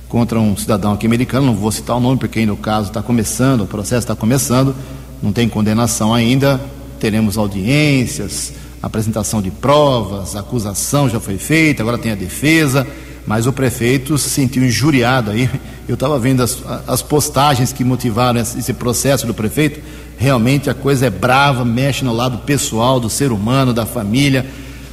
contra 0.09 0.39
um 0.39 0.55
cidadão 0.55 0.93
aqui 0.93 1.05
americano, 1.05 1.47
não 1.47 1.55
vou 1.55 1.71
citar 1.71 1.95
o 1.95 1.99
nome 1.99 2.19
porque 2.19 2.39
ainda 2.39 2.53
o 2.53 2.57
caso 2.57 2.89
está 2.89 3.01
começando, 3.01 3.61
o 3.61 3.67
processo 3.67 3.99
está 3.99 4.15
começando, 4.15 4.75
não 5.21 5.31
tem 5.31 5.47
condenação 5.47 6.13
ainda, 6.13 6.61
teremos 6.99 7.37
audiências, 7.37 8.53
apresentação 8.81 9.41
de 9.41 9.49
provas, 9.49 10.35
acusação 10.35 11.09
já 11.09 11.19
foi 11.19 11.37
feita, 11.37 11.81
agora 11.81 11.97
tem 11.97 12.11
a 12.11 12.15
defesa, 12.15 12.85
mas 13.25 13.47
o 13.47 13.53
prefeito 13.53 14.17
se 14.17 14.29
sentiu 14.29 14.63
injuriado 14.63 15.31
aí. 15.31 15.49
Eu 15.87 15.93
estava 15.93 16.19
vendo 16.19 16.43
as, 16.43 16.57
as 16.85 17.01
postagens 17.01 17.71
que 17.71 17.83
motivaram 17.83 18.39
esse 18.39 18.73
processo 18.73 19.25
do 19.25 19.33
prefeito. 19.33 19.79
Realmente 20.17 20.69
a 20.69 20.73
coisa 20.73 21.07
é 21.07 21.09
brava, 21.09 21.65
mexe 21.65 22.05
no 22.05 22.13
lado 22.13 22.39
pessoal 22.39 22.99
do 22.99 23.09
ser 23.09 23.31
humano, 23.31 23.73
da 23.73 23.85
família. 23.85 24.45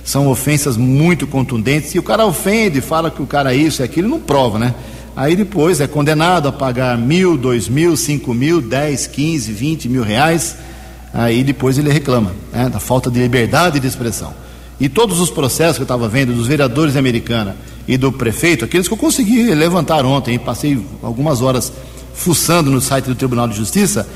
São 0.05 0.29
ofensas 0.29 0.77
muito 0.77 1.27
contundentes. 1.27 1.95
E 1.95 1.99
o 1.99 2.03
cara 2.03 2.27
ofende, 2.27 2.81
fala 2.81 3.11
que 3.11 3.23
o 3.23 3.27
cara 3.27 3.55
é 3.55 3.57
isso 3.57 3.83
e 3.83 3.85
aquilo, 3.85 4.09
não 4.09 4.19
prova, 4.19 4.59
né? 4.59 4.75
Aí 5.15 5.37
depois 5.37 5.81
é 5.81 5.87
condenado 5.87 6.49
a 6.49 6.53
pagar 6.53 6.97
mil, 6.97 7.37
dois 7.37 7.69
mil, 7.69 7.97
cinco 7.97 8.33
mil, 8.33 8.61
dez, 8.61 9.07
quinze, 9.07 9.53
vinte 9.53 9.89
mil 9.89 10.03
reais. 10.03 10.57
Aí 11.13 11.43
depois 11.45 11.77
ele 11.77 11.91
reclama 11.93 12.33
né, 12.53 12.69
da 12.69 12.79
falta 12.79 13.11
de 13.11 13.21
liberdade 13.21 13.81
de 13.81 13.87
expressão. 13.87 14.33
E 14.79 14.89
todos 14.89 15.21
os 15.21 15.29
processos 15.29 15.77
que 15.77 15.83
eu 15.83 15.85
estava 15.85 16.09
vendo 16.09 16.33
dos 16.33 16.47
vereadores 16.47 16.97
Americana 16.97 17.57
e 17.87 17.99
do 17.99 18.11
prefeito, 18.11 18.65
aqueles 18.65 18.89
que 18.89 18.95
eu 18.95 18.99
consegui 18.99 19.53
levantar 19.55 20.07
ontem, 20.07 20.39
passei 20.39 20.83
algumas 21.03 21.43
horas 21.43 21.73
fuçando 22.15 22.71
no 22.71 22.81
site 22.81 23.07
do 23.07 23.15
Tribunal 23.15 23.49
de 23.49 23.57
Justiça, 23.57 24.09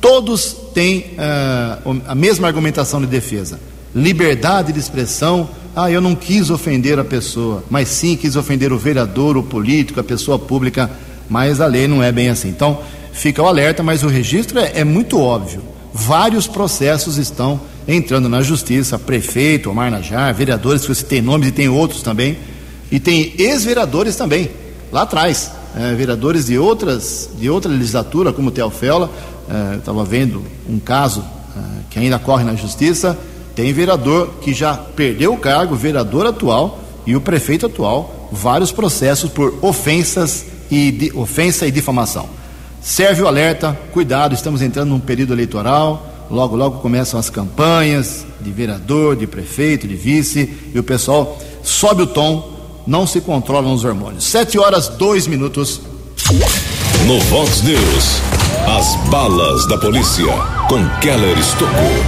todos 0.00 0.56
têm 0.74 1.14
uh, 1.14 2.00
a 2.06 2.14
mesma 2.14 2.46
argumentação 2.46 3.00
de 3.00 3.06
defesa. 3.06 3.58
Liberdade 3.94 4.72
de 4.72 4.78
expressão, 4.78 5.48
ah, 5.74 5.90
eu 5.90 6.00
não 6.00 6.14
quis 6.14 6.50
ofender 6.50 6.98
a 6.98 7.04
pessoa, 7.04 7.64
mas 7.70 7.88
sim 7.88 8.16
quis 8.16 8.36
ofender 8.36 8.72
o 8.72 8.78
vereador, 8.78 9.36
o 9.36 9.42
político, 9.42 10.00
a 10.00 10.04
pessoa 10.04 10.38
pública, 10.38 10.90
mas 11.28 11.60
a 11.60 11.66
lei 11.66 11.86
não 11.86 12.02
é 12.02 12.10
bem 12.10 12.28
assim. 12.28 12.48
Então, 12.48 12.80
fica 13.12 13.42
o 13.42 13.46
alerta, 13.46 13.82
mas 13.82 14.02
o 14.02 14.08
registro 14.08 14.58
é, 14.58 14.80
é 14.80 14.84
muito 14.84 15.20
óbvio. 15.20 15.62
Vários 15.92 16.46
processos 16.46 17.16
estão 17.16 17.60
entrando 17.86 18.28
na 18.28 18.42
justiça, 18.42 18.98
prefeito, 18.98 19.70
Omar 19.70 19.90
Najar, 19.90 20.32
vereadores 20.34 20.82
que 20.82 20.94
você 20.94 21.04
tem 21.04 21.22
nomes 21.22 21.48
e 21.48 21.52
tem 21.52 21.68
outros 21.68 22.02
também, 22.02 22.36
e 22.90 23.00
tem 23.00 23.34
ex-vereadores 23.38 24.16
também, 24.16 24.50
lá 24.92 25.02
atrás, 25.02 25.50
é, 25.76 25.94
vereadores 25.94 26.46
de 26.46 26.58
outras 26.58 27.30
de 27.38 27.48
outra 27.48 27.70
legislatura, 27.70 28.32
como 28.32 28.48
o 28.48 28.50
Teofela, 28.50 29.10
estava 29.78 30.02
é, 30.02 30.04
vendo 30.04 30.42
um 30.68 30.78
caso 30.78 31.24
é, 31.56 31.60
que 31.90 31.98
ainda 31.98 32.18
corre 32.18 32.44
na 32.44 32.54
justiça, 32.54 33.18
tem 33.54 33.72
vereador 33.72 34.34
que 34.40 34.52
já 34.52 34.74
perdeu 34.74 35.32
o 35.32 35.38
cargo, 35.38 35.74
vereador 35.74 36.26
atual 36.26 36.78
e 37.06 37.16
o 37.16 37.20
prefeito 37.20 37.66
atual, 37.66 38.28
vários 38.30 38.70
processos 38.70 39.30
por 39.30 39.58
ofensas 39.62 40.46
e 40.70 40.92
de, 40.92 41.12
ofensa 41.14 41.66
e 41.66 41.70
difamação. 41.70 42.28
Serve 42.80 43.22
o 43.22 43.26
alerta, 43.26 43.76
cuidado, 43.92 44.34
estamos 44.34 44.62
entrando 44.62 44.90
num 44.90 45.00
período 45.00 45.32
eleitoral, 45.32 46.26
logo 46.30 46.54
logo 46.54 46.78
começam 46.78 47.18
as 47.18 47.28
campanhas 47.28 48.24
de 48.40 48.50
vereador, 48.50 49.16
de 49.16 49.26
prefeito, 49.26 49.88
de 49.88 49.96
vice, 49.96 50.52
e 50.74 50.78
o 50.78 50.82
pessoal 50.82 51.38
sobe 51.62 52.02
o 52.02 52.06
tom 52.06 52.58
não 52.86 53.06
se 53.06 53.20
controlam 53.20 53.74
os 53.74 53.84
hormônios. 53.84 54.24
Sete 54.24 54.58
horas, 54.58 54.88
dois 54.88 55.26
minutos. 55.26 55.80
No 57.06 57.20
Vox 57.20 57.62
News, 57.62 58.20
as 58.76 58.94
balas 59.08 59.66
da 59.66 59.78
polícia 59.78 60.26
com 60.68 60.86
Keller 61.00 61.38
Estocou. 61.38 62.04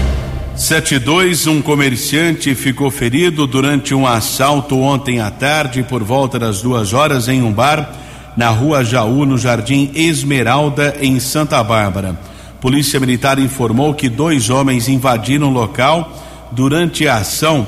72, 0.54 1.46
um 1.46 1.62
comerciante 1.62 2.54
ficou 2.54 2.90
ferido 2.90 3.46
durante 3.46 3.94
um 3.94 4.06
assalto 4.06 4.78
ontem 4.78 5.20
à 5.20 5.30
tarde 5.30 5.82
por 5.82 6.04
volta 6.04 6.38
das 6.38 6.61
duas 6.61 6.92
horas 6.92 7.28
em 7.28 7.42
um 7.42 7.50
bar 7.50 7.90
na 8.37 8.50
rua 8.50 8.84
Jaú, 8.84 9.24
no 9.24 9.38
Jardim 9.38 9.90
Esmeralda, 9.94 10.96
em 11.00 11.18
Santa 11.18 11.64
Bárbara. 11.64 12.18
Polícia 12.61 13.00
Militar 13.00 13.38
informou 13.38 13.94
que 13.94 14.11
dois 14.11 14.50
homens 14.50 14.87
invadiram 14.87 15.48
o 15.48 15.52
local 15.52 16.12
durante 16.52 17.08
a 17.08 17.16
ação 17.16 17.66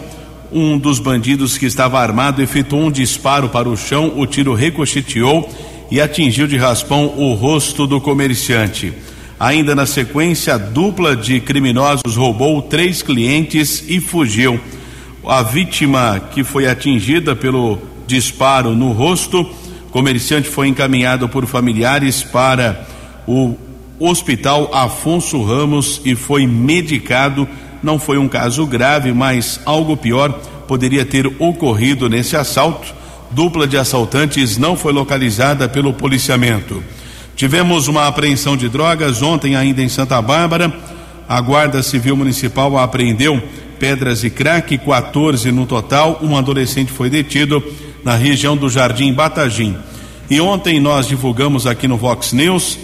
um 0.52 0.76
dos 0.76 0.98
bandidos 0.98 1.56
que 1.56 1.64
estava 1.64 1.98
armado 1.98 2.42
efetuou 2.42 2.82
um 2.82 2.90
disparo 2.90 3.48
para 3.48 3.70
o 3.70 3.76
chão, 3.76 4.12
o 4.16 4.26
tiro 4.26 4.52
ricocheteou 4.52 5.48
e 5.92 6.00
atingiu 6.00 6.46
de 6.46 6.56
raspão 6.56 7.04
o 7.18 7.34
rosto 7.34 7.86
do 7.86 8.00
comerciante. 8.00 8.94
Ainda 9.38 9.74
na 9.74 9.84
sequência, 9.84 10.54
a 10.54 10.56
dupla 10.56 11.14
de 11.14 11.38
criminosos 11.38 12.16
roubou 12.16 12.62
três 12.62 13.02
clientes 13.02 13.84
e 13.86 14.00
fugiu. 14.00 14.58
A 15.28 15.42
vítima 15.42 16.18
que 16.32 16.42
foi 16.42 16.66
atingida 16.66 17.36
pelo 17.36 17.78
disparo 18.06 18.74
no 18.74 18.92
rosto, 18.92 19.46
comerciante 19.90 20.48
foi 20.48 20.68
encaminhado 20.68 21.28
por 21.28 21.44
familiares 21.44 22.22
para 22.22 22.86
o 23.26 23.54
Hospital 24.00 24.70
Afonso 24.72 25.42
Ramos 25.42 26.00
e 26.06 26.14
foi 26.14 26.46
medicado 26.46 27.46
não 27.82 27.98
foi 27.98 28.16
um 28.16 28.28
caso 28.28 28.64
grave, 28.64 29.12
mas 29.12 29.60
algo 29.66 29.94
pior 29.94 30.30
poderia 30.66 31.04
ter 31.04 31.26
ocorrido 31.38 32.08
nesse 32.08 32.34
assalto. 32.34 33.01
Dupla 33.32 33.66
de 33.66 33.78
assaltantes 33.78 34.58
não 34.58 34.76
foi 34.76 34.92
localizada 34.92 35.68
pelo 35.68 35.94
policiamento. 35.94 36.82
Tivemos 37.34 37.88
uma 37.88 38.06
apreensão 38.06 38.56
de 38.56 38.68
drogas 38.68 39.22
ontem, 39.22 39.56
ainda 39.56 39.82
em 39.82 39.88
Santa 39.88 40.20
Bárbara. 40.20 40.72
A 41.26 41.40
Guarda 41.40 41.82
Civil 41.82 42.14
Municipal 42.14 42.76
apreendeu 42.76 43.42
pedras 43.78 44.22
e 44.22 44.28
crack, 44.28 44.76
14 44.76 45.50
no 45.50 45.64
total. 45.64 46.18
Um 46.22 46.36
adolescente 46.36 46.92
foi 46.92 47.08
detido 47.08 47.62
na 48.04 48.16
região 48.16 48.54
do 48.54 48.68
Jardim 48.68 49.12
Batagim. 49.14 49.76
E 50.28 50.40
ontem 50.40 50.78
nós 50.78 51.08
divulgamos 51.08 51.66
aqui 51.66 51.88
no 51.88 51.96
Vox 51.96 52.32
News, 52.32 52.78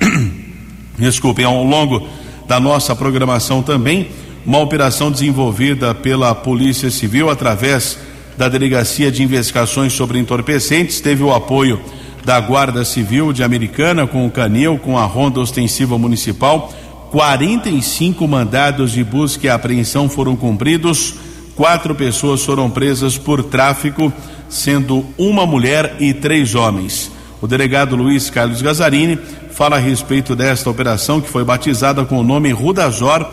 desculpem, 0.98 1.44
ao 1.44 1.64
longo 1.64 2.06
da 2.46 2.60
nossa 2.60 2.94
programação 2.94 3.62
também, 3.62 4.08
uma 4.44 4.58
operação 4.58 5.10
desenvolvida 5.10 5.94
pela 5.94 6.34
Polícia 6.34 6.90
Civil 6.90 7.28
através 7.30 7.98
da 8.36 8.48
Delegacia 8.48 9.10
de 9.10 9.22
Investigações 9.22 9.92
sobre 9.92 10.18
Entorpecentes, 10.18 11.00
teve 11.00 11.22
o 11.22 11.32
apoio 11.32 11.80
da 12.24 12.38
Guarda 12.40 12.84
Civil 12.84 13.32
de 13.32 13.42
Americana 13.42 14.06
com 14.06 14.26
o 14.26 14.30
Canil, 14.30 14.78
com 14.78 14.98
a 14.98 15.04
Ronda 15.04 15.40
Ostensiva 15.40 15.98
Municipal. 15.98 16.72
45 17.10 18.26
mandados 18.26 18.92
de 18.92 19.02
busca 19.02 19.46
e 19.46 19.50
apreensão 19.50 20.08
foram 20.08 20.34
cumpridos, 20.36 21.14
quatro 21.54 21.94
pessoas 21.94 22.44
foram 22.44 22.68
presas 22.68 23.16
por 23.16 23.44
tráfico, 23.44 24.12
sendo 24.48 25.06
uma 25.16 25.46
mulher 25.46 25.96
e 26.00 26.12
três 26.12 26.54
homens. 26.54 27.10
O 27.40 27.46
delegado 27.46 27.96
Luiz 27.96 28.28
Carlos 28.28 28.60
Gazarini 28.60 29.18
fala 29.52 29.76
a 29.76 29.80
respeito 29.80 30.34
desta 30.34 30.68
operação 30.68 31.20
que 31.20 31.30
foi 31.30 31.44
batizada 31.44 32.04
com 32.04 32.18
o 32.18 32.24
nome 32.24 32.50
Rudazor 32.50 33.26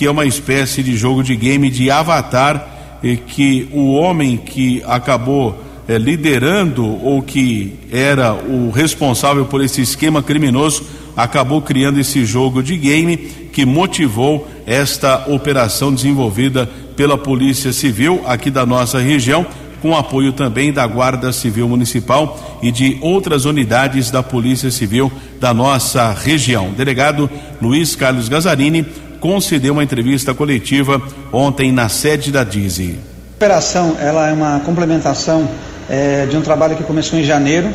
que 0.00 0.06
é 0.06 0.10
uma 0.10 0.24
espécie 0.24 0.82
de 0.82 0.96
jogo 0.96 1.22
de 1.22 1.36
game 1.36 1.68
de 1.68 1.90
avatar 1.90 2.79
e 3.02 3.16
que 3.16 3.68
o 3.72 3.94
homem 3.94 4.36
que 4.36 4.82
acabou 4.86 5.62
é, 5.88 5.98
liderando 5.98 6.86
ou 7.04 7.20
que 7.20 7.74
era 7.90 8.32
o 8.32 8.70
responsável 8.70 9.44
por 9.46 9.62
esse 9.62 9.80
esquema 9.80 10.22
criminoso 10.22 10.84
acabou 11.16 11.60
criando 11.60 11.98
esse 11.98 12.24
jogo 12.24 12.62
de 12.62 12.76
game 12.76 13.16
que 13.52 13.66
motivou 13.66 14.46
esta 14.66 15.28
operação 15.28 15.92
desenvolvida 15.92 16.68
pela 16.96 17.18
Polícia 17.18 17.72
Civil 17.72 18.22
aqui 18.26 18.50
da 18.50 18.64
nossa 18.64 18.98
região, 18.98 19.44
com 19.82 19.96
apoio 19.96 20.32
também 20.32 20.72
da 20.72 20.86
Guarda 20.86 21.32
Civil 21.32 21.68
Municipal 21.68 22.58
e 22.62 22.70
de 22.70 22.98
outras 23.00 23.44
unidades 23.44 24.10
da 24.10 24.22
Polícia 24.22 24.70
Civil 24.70 25.10
da 25.40 25.52
nossa 25.52 26.12
região. 26.12 26.70
Delegado 26.70 27.28
Luiz 27.60 27.96
Carlos 27.96 28.28
Gazarini 28.28 28.86
concedeu 29.20 29.74
uma 29.74 29.84
entrevista 29.84 30.34
coletiva 30.34 31.00
ontem 31.32 31.70
na 31.70 31.88
sede 31.88 32.32
da 32.32 32.42
Dize. 32.42 32.98
A 33.32 33.36
operação 33.36 33.96
ela 34.00 34.28
é 34.28 34.32
uma 34.32 34.60
complementação 34.60 35.48
é, 35.88 36.26
de 36.26 36.36
um 36.36 36.42
trabalho 36.42 36.76
que 36.76 36.82
começou 36.82 37.18
em 37.18 37.24
janeiro, 37.24 37.68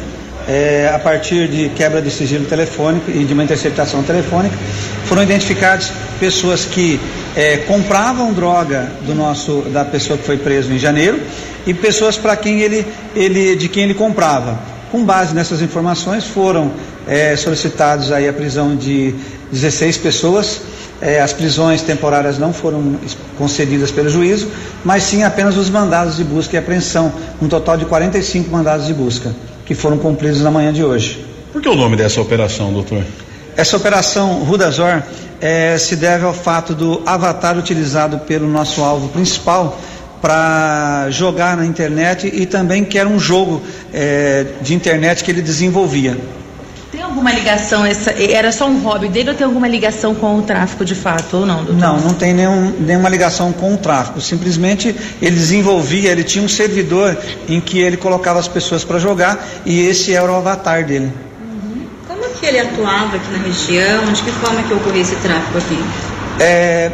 é, 0.48 0.92
a 0.94 1.00
partir 1.00 1.48
de 1.48 1.70
quebra 1.70 2.02
de 2.02 2.12
sigilo 2.12 2.46
telefônico 2.46 3.10
e 3.10 3.24
de 3.24 3.34
uma 3.34 3.44
interceptação 3.44 4.04
telefônica, 4.04 4.56
foram 5.06 5.24
identificadas 5.24 5.92
pessoas 6.20 6.66
que 6.66 7.00
é, 7.36 7.58
compravam 7.58 8.32
droga 8.32 8.92
do 9.06 9.14
nosso 9.14 9.62
da 9.74 9.84
pessoa 9.84 10.18
que 10.18 10.24
foi 10.24 10.38
preso 10.38 10.72
em 10.72 10.78
janeiro 10.78 11.20
e 11.66 11.74
pessoas 11.74 12.18
para 12.18 12.36
quem 12.36 12.62
ele, 12.62 12.86
ele 13.16 13.56
de 13.56 13.68
quem 13.68 13.84
ele 13.84 13.94
comprava. 13.94 14.60
Com 14.92 15.04
base 15.04 15.34
nessas 15.34 15.62
informações 15.62 16.26
foram 16.26 16.72
é, 17.08 17.36
solicitados 17.36 18.12
aí 18.12 18.30
a 18.30 18.34
prisão 18.34 18.76
de 18.76 19.14
16 19.52 19.98
pessoas 19.98 20.62
é, 21.02 21.20
as 21.20 21.34
prisões 21.34 21.82
temporárias 21.82 22.38
não 22.38 22.54
foram 22.54 22.96
concedidas 23.38 23.92
pelo 23.92 24.10
juízo, 24.10 24.48
mas 24.84 25.04
sim 25.04 25.24
apenas 25.24 25.58
os 25.58 25.70
mandados 25.70 26.18
de 26.18 26.24
busca 26.24 26.56
e 26.56 26.60
apreensão, 26.60 27.12
um 27.42 27.48
total 27.48 27.78
de 27.78 27.86
45 27.86 28.50
mandados 28.50 28.88
de 28.88 28.94
busca. 28.94 29.34
que 29.66 29.74
foram 29.74 29.98
cumpridos 29.98 30.42
na 30.42 30.52
manhã 30.52 30.72
de 30.72 30.84
hoje. 30.84 31.26
Por 31.52 31.60
que 31.60 31.68
o 31.68 31.76
nome 31.76 31.96
dessa 31.96 32.22
operação, 32.22 32.72
doutor? 32.72 33.04
Essa 33.58 33.78
operação 33.78 34.44
Rudazor 34.44 35.02
é, 35.42 35.78
se 35.78 35.96
deve 35.96 36.24
ao 36.24 36.34
fato 36.34 36.76
do 36.76 37.02
avatar 37.06 37.58
utilizado 37.58 38.20
pelo 38.20 38.48
nosso 38.48 38.84
alvo 38.84 39.10
principal 39.10 39.80
para 40.22 41.08
jogar 41.10 41.56
na 41.58 41.66
internet 41.66 42.30
e 42.34 42.46
também 42.46 42.84
que 42.84 42.98
era 42.98 43.08
um 43.08 43.20
jogo 43.20 43.62
é, 43.94 44.46
de 44.62 44.74
internet 44.74 45.24
que 45.24 45.32
ele 45.32 45.42
desenvolvia. 45.42 46.18
Tem 46.96 47.04
alguma 47.04 47.30
ligação, 47.30 47.86
essa, 47.86 48.12
era 48.12 48.54
só 48.54 48.70
um 48.70 48.82
hobby 48.82 49.10
dele 49.10 49.32
ou 49.32 49.36
tem 49.36 49.46
alguma 49.46 49.68
ligação 49.68 50.16
com 50.16 50.38
o 50.38 50.42
tráfico 50.42 50.86
de 50.86 50.96
fato 50.96 51.40
ou 51.40 51.46
não? 51.46 51.58
Doutor? 51.58 51.76
Não, 51.76 52.00
não 52.00 52.14
tem 52.14 52.34
nenhum, 52.34 52.74
nenhuma 52.80 53.10
ligação 53.10 53.52
com 53.52 53.74
o 53.74 53.78
tráfico. 53.78 54.22
Simplesmente 54.22 54.96
ele 55.22 55.36
desenvolvia, 55.36 56.10
ele 56.10 56.24
tinha 56.24 56.42
um 56.42 56.48
servidor 56.48 57.18
em 57.50 57.60
que 57.60 57.80
ele 57.80 57.98
colocava 57.98 58.40
as 58.40 58.48
pessoas 58.48 58.86
para 58.86 58.98
jogar 58.98 59.46
e 59.66 59.86
esse 59.86 60.14
era 60.14 60.32
o 60.32 60.36
avatar 60.38 60.86
dele. 60.86 61.12
Uhum. 61.42 61.86
Como 62.08 62.30
que 62.30 62.46
ele 62.46 62.60
atuava 62.60 63.18
aqui 63.18 63.30
na 63.30 63.40
região? 63.40 64.14
De 64.14 64.22
que 64.24 64.32
forma 64.32 64.64
que 64.64 64.74
ocorria 64.74 65.02
esse 65.02 65.18
tráfico 65.18 65.58
aqui? 65.58 65.84
É, 66.40 66.92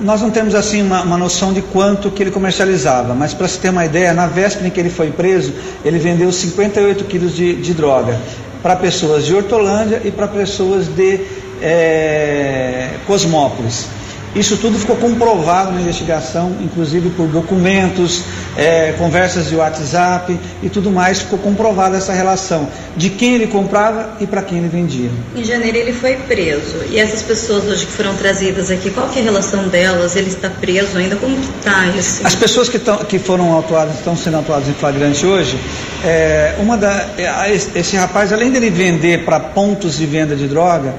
nós 0.00 0.20
não 0.20 0.32
temos 0.32 0.56
assim 0.56 0.82
uma, 0.82 1.02
uma, 1.02 1.16
noção 1.16 1.52
de 1.52 1.62
quanto 1.62 2.10
que 2.10 2.24
ele 2.24 2.32
comercializava, 2.32 3.14
mas 3.14 3.32
para 3.32 3.46
se 3.46 3.60
ter 3.60 3.68
uma 3.68 3.84
ideia, 3.84 4.12
na 4.12 4.26
véspera 4.26 4.66
em 4.66 4.70
que 4.70 4.80
ele 4.80 4.90
foi 4.90 5.12
preso, 5.12 5.52
ele 5.84 6.00
vendeu 6.00 6.32
58 6.32 7.04
quilos 7.04 7.36
de, 7.36 7.54
de 7.54 7.72
droga 7.72 8.18
para 8.64 8.76
pessoas 8.76 9.26
de 9.26 9.34
Hortolândia 9.34 10.00
e 10.06 10.10
para 10.10 10.26
pessoas 10.26 10.88
de 10.88 11.20
é, 11.60 12.88
Cosmópolis. 13.06 13.86
Isso 14.34 14.56
tudo 14.56 14.78
ficou 14.78 14.96
comprovado 14.96 15.72
na 15.72 15.80
investigação, 15.80 16.56
inclusive 16.60 17.10
por 17.10 17.28
documentos, 17.28 18.24
é, 18.56 18.92
conversas 18.98 19.48
de 19.48 19.56
WhatsApp 19.56 20.38
e 20.62 20.68
tudo 20.68 20.90
mais, 20.90 21.20
ficou 21.20 21.38
comprovada 21.38 21.96
essa 21.96 22.12
relação 22.12 22.68
de 22.96 23.10
quem 23.10 23.34
ele 23.34 23.46
comprava 23.46 24.16
e 24.20 24.26
para 24.26 24.42
quem 24.42 24.58
ele 24.58 24.68
vendia. 24.68 25.10
Em 25.36 25.44
janeiro 25.44 25.78
ele 25.78 25.92
foi 25.92 26.16
preso. 26.16 26.84
E 26.90 26.98
essas 26.98 27.22
pessoas 27.22 27.64
hoje 27.64 27.86
que 27.86 27.92
foram 27.92 28.14
trazidas 28.16 28.70
aqui, 28.70 28.90
qual 28.90 29.08
que 29.08 29.18
é 29.18 29.22
a 29.22 29.24
relação 29.24 29.68
delas? 29.68 30.16
Ele 30.16 30.28
está 30.28 30.50
preso 30.50 30.98
ainda? 30.98 31.16
Como 31.16 31.36
que 31.36 31.48
está 31.58 31.86
isso? 31.96 32.26
As 32.26 32.34
pessoas 32.34 32.68
que, 32.68 32.78
tão, 32.78 32.98
que 32.98 33.18
foram 33.18 33.52
autuadas, 33.52 33.96
estão 33.96 34.16
sendo 34.16 34.36
autuadas 34.38 34.68
em 34.68 34.74
flagrante 34.74 35.24
hoje, 35.24 35.56
é, 36.04 36.56
uma 36.58 36.76
da, 36.76 37.06
é, 37.16 37.54
esse 37.54 37.96
rapaz, 37.96 38.32
além 38.32 38.50
dele 38.50 38.70
vender 38.70 39.24
para 39.24 39.38
pontos 39.38 39.96
de 39.96 40.06
venda 40.06 40.34
de 40.34 40.48
droga, 40.48 40.94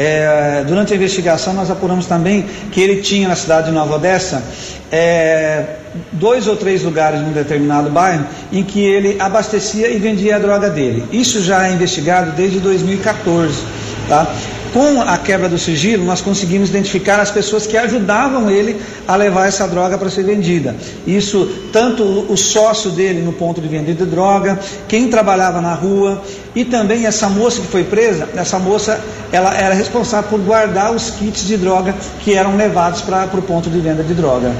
é, 0.00 0.62
durante 0.64 0.92
a 0.92 0.96
investigação, 0.96 1.52
nós 1.52 1.72
apuramos 1.72 2.06
também 2.06 2.46
que 2.70 2.80
ele 2.80 3.02
tinha 3.02 3.26
na 3.26 3.34
cidade 3.34 3.66
de 3.66 3.72
Nova 3.72 3.96
Odessa 3.96 4.44
é, 4.92 5.64
dois 6.12 6.46
ou 6.46 6.54
três 6.54 6.84
lugares 6.84 7.20
num 7.20 7.32
determinado 7.32 7.90
bairro 7.90 8.24
em 8.52 8.62
que 8.62 8.80
ele 8.80 9.20
abastecia 9.20 9.88
e 9.88 9.98
vendia 9.98 10.36
a 10.36 10.38
droga 10.38 10.70
dele. 10.70 11.04
Isso 11.10 11.42
já 11.42 11.66
é 11.66 11.72
investigado 11.72 12.30
desde 12.30 12.60
2014. 12.60 13.60
Tá? 14.08 14.32
Com 14.72 15.00
a 15.00 15.16
quebra 15.16 15.48
do 15.48 15.58
sigilo, 15.58 16.04
nós 16.04 16.20
conseguimos 16.20 16.68
identificar 16.68 17.20
as 17.20 17.30
pessoas 17.30 17.66
que 17.66 17.76
ajudavam 17.76 18.50
ele 18.50 18.80
a 19.06 19.16
levar 19.16 19.48
essa 19.48 19.66
droga 19.66 19.96
para 19.96 20.10
ser 20.10 20.24
vendida. 20.24 20.76
Isso, 21.06 21.48
tanto 21.72 22.02
o 22.04 22.36
sócio 22.36 22.90
dele 22.90 23.22
no 23.22 23.32
ponto 23.32 23.60
de 23.60 23.68
venda 23.68 23.92
de 23.92 24.04
droga, 24.04 24.58
quem 24.86 25.08
trabalhava 25.08 25.60
na 25.60 25.74
rua 25.74 26.22
e 26.54 26.64
também 26.64 27.06
essa 27.06 27.28
moça 27.28 27.60
que 27.60 27.66
foi 27.66 27.84
presa. 27.84 28.28
Essa 28.36 28.58
moça, 28.58 29.00
ela 29.32 29.54
era 29.54 29.74
responsável 29.74 30.28
por 30.28 30.40
guardar 30.40 30.94
os 30.94 31.10
kits 31.10 31.46
de 31.46 31.56
droga 31.56 31.94
que 32.20 32.34
eram 32.34 32.56
levados 32.56 33.00
para 33.00 33.24
o 33.34 33.42
ponto 33.42 33.70
de 33.70 33.80
venda 33.80 34.02
de 34.02 34.14
droga. 34.14 34.52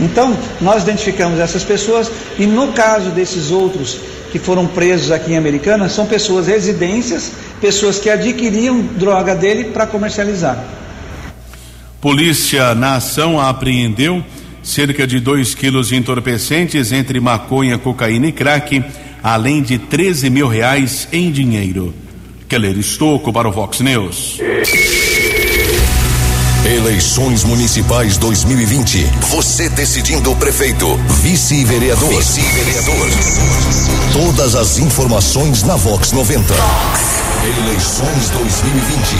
Então, 0.00 0.36
nós 0.60 0.82
identificamos 0.82 1.38
essas 1.38 1.62
pessoas 1.62 2.10
e 2.38 2.46
no 2.46 2.68
caso 2.72 3.10
desses 3.10 3.50
outros 3.50 3.98
que 4.32 4.38
foram 4.38 4.66
presos 4.66 5.10
aqui 5.10 5.32
em 5.32 5.36
Americana, 5.36 5.88
são 5.88 6.06
pessoas 6.06 6.46
residências 6.46 7.32
pessoas 7.60 7.98
que 7.98 8.08
adquiriam 8.08 8.80
droga 8.80 9.34
dele 9.34 9.64
para 9.64 9.86
comercializar. 9.86 10.64
Polícia 12.00 12.74
na 12.74 12.96
ação 12.96 13.38
apreendeu 13.38 14.24
cerca 14.62 15.06
de 15.06 15.20
2 15.20 15.54
quilos 15.54 15.88
de 15.88 15.96
entorpecentes 15.96 16.92
entre 16.92 17.20
maconha, 17.20 17.76
cocaína 17.76 18.28
e 18.28 18.32
crack, 18.32 18.82
além 19.22 19.62
de 19.62 19.78
13 19.78 20.30
mil 20.30 20.48
reais 20.48 21.06
em 21.12 21.30
dinheiro. 21.30 21.94
Keller 22.48 22.78
Estocco 22.78 23.32
para 23.32 23.48
o 23.48 23.52
Vox 23.52 23.80
News. 23.80 24.40
Eleições 26.64 27.42
Municipais 27.42 28.18
2020. 28.18 29.06
Você 29.30 29.70
decidindo 29.70 30.30
o 30.30 30.36
prefeito, 30.36 30.94
vice-vereador. 31.22 32.10
Vice-vereador. 32.10 33.08
Todas 34.12 34.54
as 34.54 34.78
informações 34.78 35.62
na 35.62 35.74
Vox 35.76 36.12
90. 36.12 36.52
Vox. 36.52 37.00
Eleições 37.62 38.28
2020. 38.28 39.16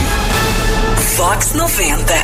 Fox 1.17 1.55
90. 1.55 2.15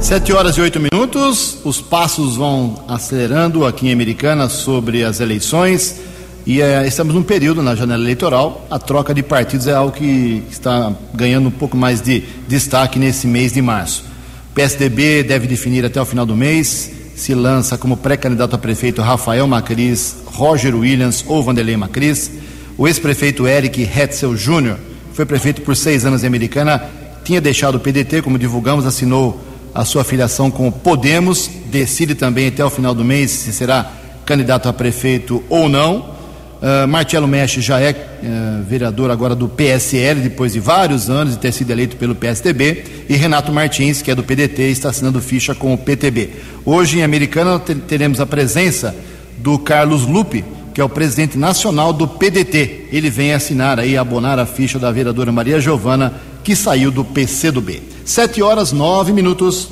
Sete 0.00 0.34
horas 0.34 0.58
e 0.58 0.60
oito 0.60 0.78
minutos. 0.78 1.56
Os 1.64 1.80
passos 1.80 2.36
vão 2.36 2.84
acelerando 2.86 3.64
aqui 3.64 3.88
em 3.88 3.92
Americana 3.92 4.50
sobre 4.50 5.02
as 5.02 5.18
eleições. 5.18 5.96
E 6.44 6.60
é, 6.60 6.86
estamos 6.86 7.14
num 7.14 7.22
período 7.22 7.62
na 7.62 7.74
janela 7.74 8.02
eleitoral. 8.02 8.66
A 8.70 8.78
troca 8.78 9.14
de 9.14 9.22
partidos 9.22 9.66
é 9.66 9.72
algo 9.72 9.92
que 9.92 10.42
está 10.50 10.92
ganhando 11.14 11.48
um 11.48 11.52
pouco 11.52 11.74
mais 11.74 12.02
de 12.02 12.22
destaque 12.46 12.98
nesse 12.98 13.26
mês 13.26 13.54
de 13.54 13.62
março. 13.62 14.14
PSDB 14.56 15.22
deve 15.22 15.46
definir 15.46 15.84
até 15.84 16.00
o 16.00 16.06
final 16.06 16.24
do 16.24 16.34
mês 16.34 16.90
se 17.14 17.34
lança 17.34 17.76
como 17.76 17.94
pré-candidato 17.94 18.56
a 18.56 18.58
prefeito 18.58 19.02
Rafael 19.02 19.46
Macris, 19.46 20.16
Roger 20.24 20.74
Williams 20.74 21.22
ou 21.28 21.42
Vanderlei 21.42 21.76
Macris. 21.76 22.30
O 22.78 22.88
ex-prefeito 22.88 23.46
Eric 23.46 23.82
Hetzel 23.82 24.34
Jr 24.34 24.76
foi 25.12 25.26
prefeito 25.26 25.60
por 25.60 25.76
seis 25.76 26.06
anos 26.06 26.24
em 26.24 26.26
Americana, 26.26 26.82
tinha 27.22 27.38
deixado 27.38 27.74
o 27.74 27.80
PDT, 27.80 28.22
como 28.22 28.38
divulgamos, 28.38 28.86
assinou 28.86 29.38
a 29.74 29.84
sua 29.84 30.02
filiação 30.04 30.50
com 30.50 30.68
o 30.68 30.72
Podemos, 30.72 31.50
decide 31.66 32.14
também 32.14 32.48
até 32.48 32.64
o 32.64 32.70
final 32.70 32.94
do 32.94 33.04
mês 33.04 33.30
se 33.32 33.52
será 33.52 33.92
candidato 34.24 34.70
a 34.70 34.72
prefeito 34.72 35.44
ou 35.50 35.68
não. 35.68 36.15
Uh, 36.56 36.88
Marcelo 36.88 37.28
Mestre 37.28 37.60
já 37.60 37.78
é 37.80 37.90
uh, 37.90 38.64
vereador 38.64 39.10
agora 39.10 39.34
do 39.34 39.48
PSL, 39.48 40.20
depois 40.20 40.54
de 40.54 40.60
vários 40.60 41.10
anos 41.10 41.34
de 41.34 41.38
ter 41.38 41.52
sido 41.52 41.70
eleito 41.70 41.96
pelo 41.96 42.14
PSDB, 42.14 42.84
e 43.08 43.14
Renato 43.14 43.52
Martins, 43.52 44.00
que 44.00 44.10
é 44.10 44.14
do 44.14 44.22
PDT, 44.22 44.62
está 44.70 44.88
assinando 44.88 45.20
ficha 45.20 45.54
com 45.54 45.74
o 45.74 45.78
PTB. 45.78 46.30
Hoje 46.64 46.98
em 46.98 47.02
Americana 47.02 47.58
teremos 47.58 48.20
a 48.20 48.26
presença 48.26 48.94
do 49.38 49.58
Carlos 49.58 50.06
Lupe, 50.06 50.44
que 50.72 50.80
é 50.80 50.84
o 50.84 50.88
presidente 50.88 51.38
nacional 51.38 51.92
do 51.92 52.08
PDT. 52.08 52.88
Ele 52.90 53.10
vem 53.10 53.32
assinar 53.32 53.78
aí, 53.78 53.96
abonar 53.96 54.38
a 54.38 54.46
ficha 54.46 54.78
da 54.78 54.90
vereadora 54.90 55.30
Maria 55.30 55.60
Giovana, 55.60 56.14
que 56.42 56.56
saiu 56.56 56.90
do 56.90 57.04
PCdoB. 57.04 57.82
Sete 58.04 58.42
horas, 58.42 58.72
nove 58.72 59.12
minutos. 59.12 59.68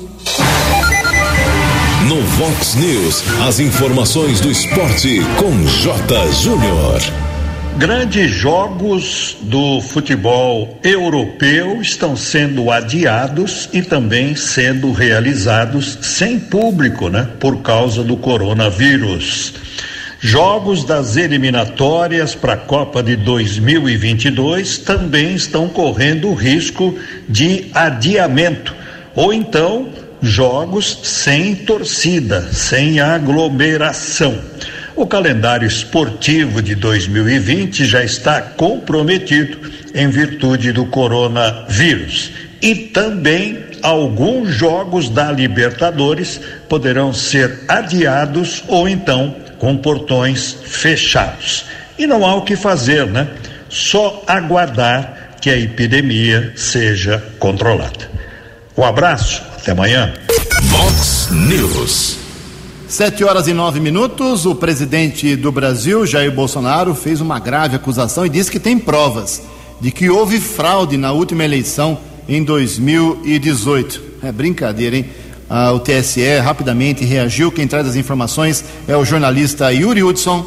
No 2.07 2.21
Vox 2.21 2.75
News, 2.75 3.23
as 3.47 3.59
informações 3.59 4.39
do 4.39 4.51
esporte 4.51 5.21
com 5.39 5.65
J. 5.65 6.31
Júnior. 6.33 7.01
Grandes 7.79 8.29
jogos 8.29 9.35
do 9.41 9.81
futebol 9.81 10.77
europeu 10.83 11.81
estão 11.81 12.15
sendo 12.15 12.69
adiados 12.69 13.67
e 13.73 13.81
também 13.81 14.35
sendo 14.35 14.91
realizados 14.91 15.97
sem 15.99 16.39
público, 16.39 17.09
né? 17.09 17.27
Por 17.39 17.63
causa 17.63 18.03
do 18.03 18.15
coronavírus. 18.15 19.55
Jogos 20.19 20.83
das 20.83 21.17
eliminatórias 21.17 22.35
para 22.35 22.53
a 22.53 22.57
Copa 22.57 23.01
de 23.01 23.15
2022 23.15 24.77
também 24.77 25.33
estão 25.33 25.67
correndo 25.67 26.29
o 26.29 26.35
risco 26.35 26.95
de 27.27 27.65
adiamento, 27.73 28.75
ou 29.15 29.33
então 29.33 30.04
jogos 30.21 30.99
sem 31.03 31.55
torcida, 31.55 32.41
sem 32.51 32.99
aglomeração. 32.99 34.39
O 34.95 35.05
calendário 35.05 35.67
esportivo 35.67 36.61
de 36.61 36.73
2020 36.73 37.85
já 37.85 38.03
está 38.03 38.41
comprometido 38.41 39.69
em 39.93 40.07
virtude 40.07 40.71
do 40.71 40.85
coronavírus. 40.85 42.31
E 42.61 42.75
também 42.75 43.65
alguns 43.81 44.53
jogos 44.53 45.09
da 45.09 45.31
Libertadores 45.31 46.39
poderão 46.69 47.13
ser 47.13 47.59
adiados 47.67 48.63
ou 48.67 48.87
então 48.87 49.35
com 49.59 49.75
portões 49.77 50.57
fechados. 50.65 51.65
E 51.97 52.07
não 52.07 52.25
há 52.25 52.35
o 52.35 52.43
que 52.43 52.55
fazer, 52.55 53.05
né? 53.05 53.27
Só 53.69 54.23
aguardar 54.27 55.37
que 55.41 55.49
a 55.49 55.57
epidemia 55.57 56.53
seja 56.55 57.23
controlada. 57.37 58.09
Um 58.77 58.83
abraço, 58.83 59.43
até 59.65 59.71
amanhã. 59.71 60.13
Vox 60.65 61.29
News. 61.31 62.17
Sete 62.87 63.23
horas 63.23 63.47
e 63.47 63.53
nove 63.53 63.79
minutos. 63.79 64.45
O 64.45 64.53
presidente 64.53 65.35
do 65.35 65.51
Brasil, 65.51 66.05
Jair 66.05 66.31
Bolsonaro, 66.31 66.93
fez 66.93 67.19
uma 67.19 67.39
grave 67.39 67.75
acusação 67.75 68.27
e 68.27 68.29
disse 68.29 68.51
que 68.51 68.59
tem 68.59 68.77
provas 68.77 69.41
de 69.81 69.89
que 69.89 70.07
houve 70.07 70.39
fraude 70.39 70.97
na 70.97 71.11
última 71.11 71.43
eleição 71.43 71.97
em 72.29 72.43
2018. 72.43 74.01
É 74.21 74.31
brincadeira, 74.31 74.97
hein? 74.97 75.05
Ah, 75.49 75.71
o 75.71 75.79
TSE 75.79 76.37
rapidamente 76.37 77.03
reagiu. 77.03 77.51
Quem 77.51 77.67
traz 77.67 77.87
as 77.87 77.95
informações 77.95 78.63
é 78.87 78.95
o 78.95 79.03
jornalista 79.03 79.73
Yuri 79.73 80.03
Hudson. 80.03 80.45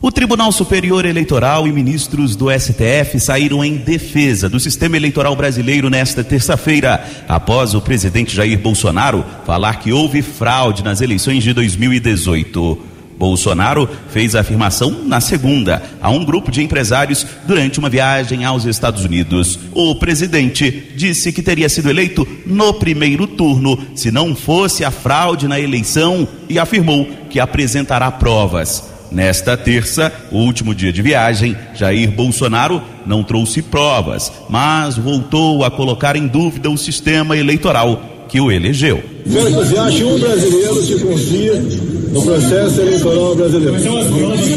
O 0.00 0.12
Tribunal 0.12 0.52
Superior 0.52 1.04
Eleitoral 1.04 1.66
e 1.66 1.72
ministros 1.72 2.36
do 2.36 2.46
STF 2.56 3.18
saíram 3.18 3.64
em 3.64 3.78
defesa 3.78 4.48
do 4.48 4.60
sistema 4.60 4.96
eleitoral 4.96 5.34
brasileiro 5.34 5.90
nesta 5.90 6.22
terça-feira, 6.22 7.04
após 7.26 7.74
o 7.74 7.80
presidente 7.80 8.36
Jair 8.36 8.60
Bolsonaro 8.60 9.24
falar 9.44 9.80
que 9.80 9.92
houve 9.92 10.22
fraude 10.22 10.84
nas 10.84 11.00
eleições 11.00 11.42
de 11.42 11.52
2018. 11.52 12.78
Bolsonaro 13.18 13.90
fez 14.10 14.36
a 14.36 14.40
afirmação 14.42 15.02
na 15.04 15.20
segunda 15.20 15.82
a 16.00 16.08
um 16.10 16.24
grupo 16.24 16.52
de 16.52 16.62
empresários 16.62 17.26
durante 17.44 17.80
uma 17.80 17.90
viagem 17.90 18.44
aos 18.44 18.66
Estados 18.66 19.04
Unidos. 19.04 19.58
O 19.72 19.96
presidente 19.96 20.92
disse 20.94 21.32
que 21.32 21.42
teria 21.42 21.68
sido 21.68 21.90
eleito 21.90 22.24
no 22.46 22.72
primeiro 22.74 23.26
turno 23.26 23.76
se 23.96 24.12
não 24.12 24.36
fosse 24.36 24.84
a 24.84 24.92
fraude 24.92 25.48
na 25.48 25.58
eleição 25.58 26.28
e 26.48 26.56
afirmou 26.56 27.04
que 27.28 27.40
apresentará 27.40 28.12
provas. 28.12 28.96
Nesta 29.10 29.56
terça, 29.56 30.12
último 30.30 30.74
dia 30.74 30.92
de 30.92 31.00
viagem, 31.00 31.56
Jair 31.74 32.10
Bolsonaro 32.10 32.82
não 33.06 33.24
trouxe 33.24 33.62
provas, 33.62 34.30
mas 34.48 34.96
voltou 34.96 35.64
a 35.64 35.70
colocar 35.70 36.14
em 36.14 36.26
dúvida 36.26 36.70
o 36.70 36.76
sistema 36.76 37.36
eleitoral 37.36 38.26
que 38.28 38.40
o 38.40 38.52
elegeu. 38.52 39.02
Um 39.26 40.18
brasileiro 40.18 40.86
que 40.86 41.00
confia 41.00 41.54
no 42.12 42.22
processo 42.22 42.80
eleitoral 42.80 43.34
brasileiro. 43.34 43.76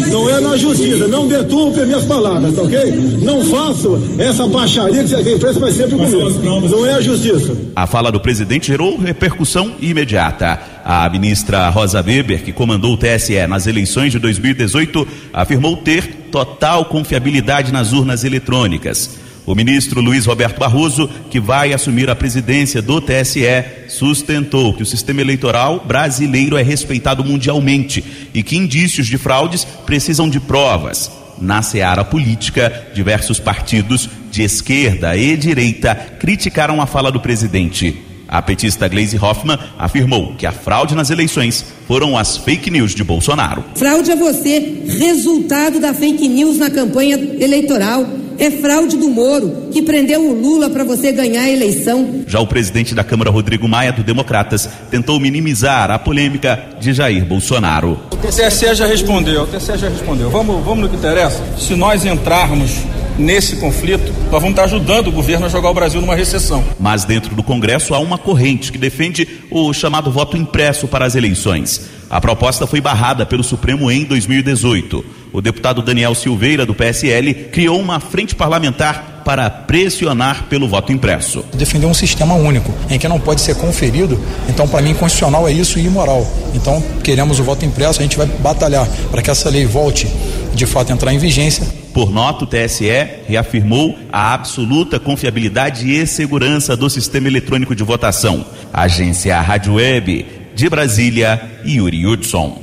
Não 0.10 0.30
é 0.30 0.40
na 0.40 0.58
justiça, 0.58 1.08
não 1.08 1.28
deturpe 1.28 1.82
minhas 1.86 2.04
palavras, 2.06 2.56
tá 2.56 2.62
ok? 2.62 2.92
Não 3.22 3.44
faço 3.46 4.00
essa 4.18 4.48
baixaria 4.48 5.04
que 5.04 5.16
a 5.16 5.34
imprensa 5.34 5.60
vai 5.60 5.72
sempre 5.72 5.96
comigo. 5.96 6.30
Não 6.44 6.86
é 6.86 6.94
a 6.94 7.02
justiça. 7.02 7.56
A 7.76 7.88
fala 7.88 8.12
do 8.12 8.20
presidente 8.20 8.68
gerou 8.68 8.98
repercussão 8.98 9.74
imediata. 9.80 10.60
A 10.84 11.08
ministra 11.10 11.70
Rosa 11.70 12.02
Weber, 12.02 12.44
que 12.44 12.52
comandou 12.52 12.94
o 12.94 12.98
TSE 12.98 13.48
nas 13.48 13.68
eleições 13.68 14.12
de 14.12 14.20
2018, 14.20 15.08
afirmou 15.32 15.78
ter 15.78 16.28
total 16.32 16.86
confiabilidade 16.86 17.72
nas 17.72 17.94
urnas 17.94 18.24
eletrônicas. 18.24 19.21
O 19.46 19.56
ministro 19.56 20.02
Luiz 20.02 20.26
Roberto 20.26 20.60
Barroso, 20.60 21.10
que 21.30 21.40
vai 21.40 21.74
assumir 21.74 22.10
a 22.10 22.16
presidência 22.16 22.82
do 22.82 23.02
TSE, 23.02 23.42
sustentou 23.88 24.74
que 24.74 24.84
o 24.84 24.86
sistema 24.86 25.22
eleitoral 25.22 25.84
brasileiro 25.86 26.58
é 26.58 26.62
respeitado 26.62 27.24
mundialmente 27.24 28.04
e 28.34 28.44
que 28.44 28.56
indícios 28.56 29.08
de 29.08 29.18
fraudes 29.18 29.66
precisam 29.86 30.30
de 30.30 30.40
provas. 30.40 31.12
Na 31.40 31.64
seara 31.64 32.06
política, 32.06 32.90
diversos 32.94 33.40
partidos 33.40 34.08
de 34.30 34.44
esquerda 34.44 35.18
e 35.18 35.36
direita 35.36 35.96
criticaram 35.96 36.80
a 36.80 36.86
fala 36.86 37.12
do 37.12 37.20
presidente. 37.20 38.00
A 38.28 38.42
petista 38.42 38.88
Gleisi 38.88 39.18
Hoffmann 39.18 39.58
afirmou 39.78 40.36
que 40.36 40.46
a 40.46 40.52
fraude 40.52 40.96
nas 40.96 41.10
eleições 41.10 41.66
foram 41.88 42.18
as 42.18 42.38
fake 42.38 42.70
news 42.70 42.94
de 42.94 43.04
Bolsonaro. 43.04 43.66
Fraude 43.76 44.12
é 44.12 44.16
você, 44.16 44.84
resultado 45.00 45.80
da 45.80 45.94
fake 45.94 46.30
news 46.30 46.58
na 46.58 46.70
campanha 46.70 47.18
eleitoral 47.40 48.21
é 48.42 48.50
fraude 48.50 48.98
do 48.98 49.08
Moro, 49.08 49.68
que 49.72 49.84
prendeu 49.84 50.28
o 50.28 50.34
Lula 50.34 50.68
para 50.68 50.84
você 50.84 51.12
ganhar 51.12 51.44
a 51.44 51.50
eleição. 51.50 52.24
Já 52.26 52.40
o 52.40 52.48
presidente 52.48 52.96
da 52.96 53.04
Câmara, 53.04 53.30
Rodrigo 53.30 53.68
Maia, 53.68 53.92
do 53.94 54.04
Democratas, 54.04 54.68
tentou 54.90 55.20
minimizar 55.20 55.92
a 55.92 56.00
polêmica 56.00 56.60
de 56.80 56.92
Jair 56.92 57.24
Bolsonaro. 57.24 58.00
O 58.12 58.18
TSE 58.18 58.74
já 58.74 58.88
respondeu, 58.88 59.44
o 59.44 59.46
TSE 59.46 59.78
já 59.78 59.88
respondeu. 59.88 60.32
Vamos, 60.32 60.66
vamos 60.66 60.80
no 60.80 60.90
que 60.90 60.96
interessa. 60.96 61.40
Se 61.56 61.76
nós 61.76 62.04
entrarmos 62.04 62.78
nesse 63.16 63.58
conflito, 63.58 64.12
nós 64.32 64.42
vamos 64.42 64.50
estar 64.50 64.64
ajudando 64.64 65.10
o 65.10 65.12
governo 65.12 65.46
a 65.46 65.50
jogar 65.50 65.70
o 65.70 65.74
Brasil 65.76 66.02
numa 66.02 66.16
recessão. 66.16 66.64
Mas 66.80 67.06
dentro 67.06 67.36
do 67.36 67.44
Congresso 67.44 67.94
há 67.94 68.00
uma 68.00 68.18
corrente 68.18 68.72
que 68.72 68.78
defende 68.80 69.28
o 69.52 69.72
chamado 69.72 70.12
voto 70.12 70.36
impresso 70.36 70.88
para 70.88 71.06
as 71.06 71.14
eleições. 71.14 71.80
A 72.10 72.20
proposta 72.20 72.66
foi 72.66 72.82
barrada 72.82 73.24
pelo 73.24 73.44
Supremo 73.44 73.92
em 73.92 74.04
2018 74.04 75.21
o 75.34 75.42
deputado 75.42 75.82
Daniel 75.82 76.14
Silveira, 76.14 76.66
do 76.66 76.74
PSL, 76.74 77.34
criou 77.52 77.80
uma 77.80 78.00
frente 78.00 78.36
parlamentar 78.36 79.22
para 79.24 79.50
pressionar 79.50 80.46
pelo 80.50 80.68
voto 80.68 80.92
impresso. 80.92 81.46
Defender 81.54 81.86
um 81.86 81.94
sistema 81.94 82.34
único, 82.34 82.74
em 82.90 82.98
que 82.98 83.08
não 83.08 83.20
pode 83.20 83.42
ser 83.42 83.56
conferido, 83.56 84.20
então, 84.50 84.68
para 84.68 84.82
mim, 84.82 84.94
constitucional 84.94 85.48
é 85.48 85.52
isso 85.52 85.80
e 85.80 85.86
imoral. 85.86 86.26
Então, 86.54 86.84
queremos 87.04 87.40
o 87.40 87.44
voto 87.44 87.64
impresso, 87.64 88.00
a 88.00 88.04
gente 88.04 88.18
vai 88.18 88.26
batalhar 88.26 88.88
para 89.10 89.22
que 89.22 89.30
essa 89.30 89.50
lei 89.50 89.66
volte 89.66 90.08
de 90.54 90.66
fato 90.66 90.92
a 90.92 90.94
entrar 90.94 91.14
em 91.14 91.18
vigência. 91.18 91.66
Por 91.94 92.12
nota, 92.12 92.46
o 92.46 92.48
TSE 92.48 92.90
reafirmou 93.28 93.98
a 94.12 94.34
absoluta 94.34 95.00
confiabilidade 95.00 95.92
e 95.92 96.06
segurança 96.08 96.76
do 96.76 96.90
sistema 96.90 97.28
eletrônico 97.28 97.76
de 97.76 97.84
votação. 97.84 98.46
Agência 98.74 99.40
Rádio 99.40 99.76
Web 99.76 100.26
de 100.56 100.70
Brasília, 100.70 101.42
Yuri 101.66 102.06
Hudson. 102.06 102.61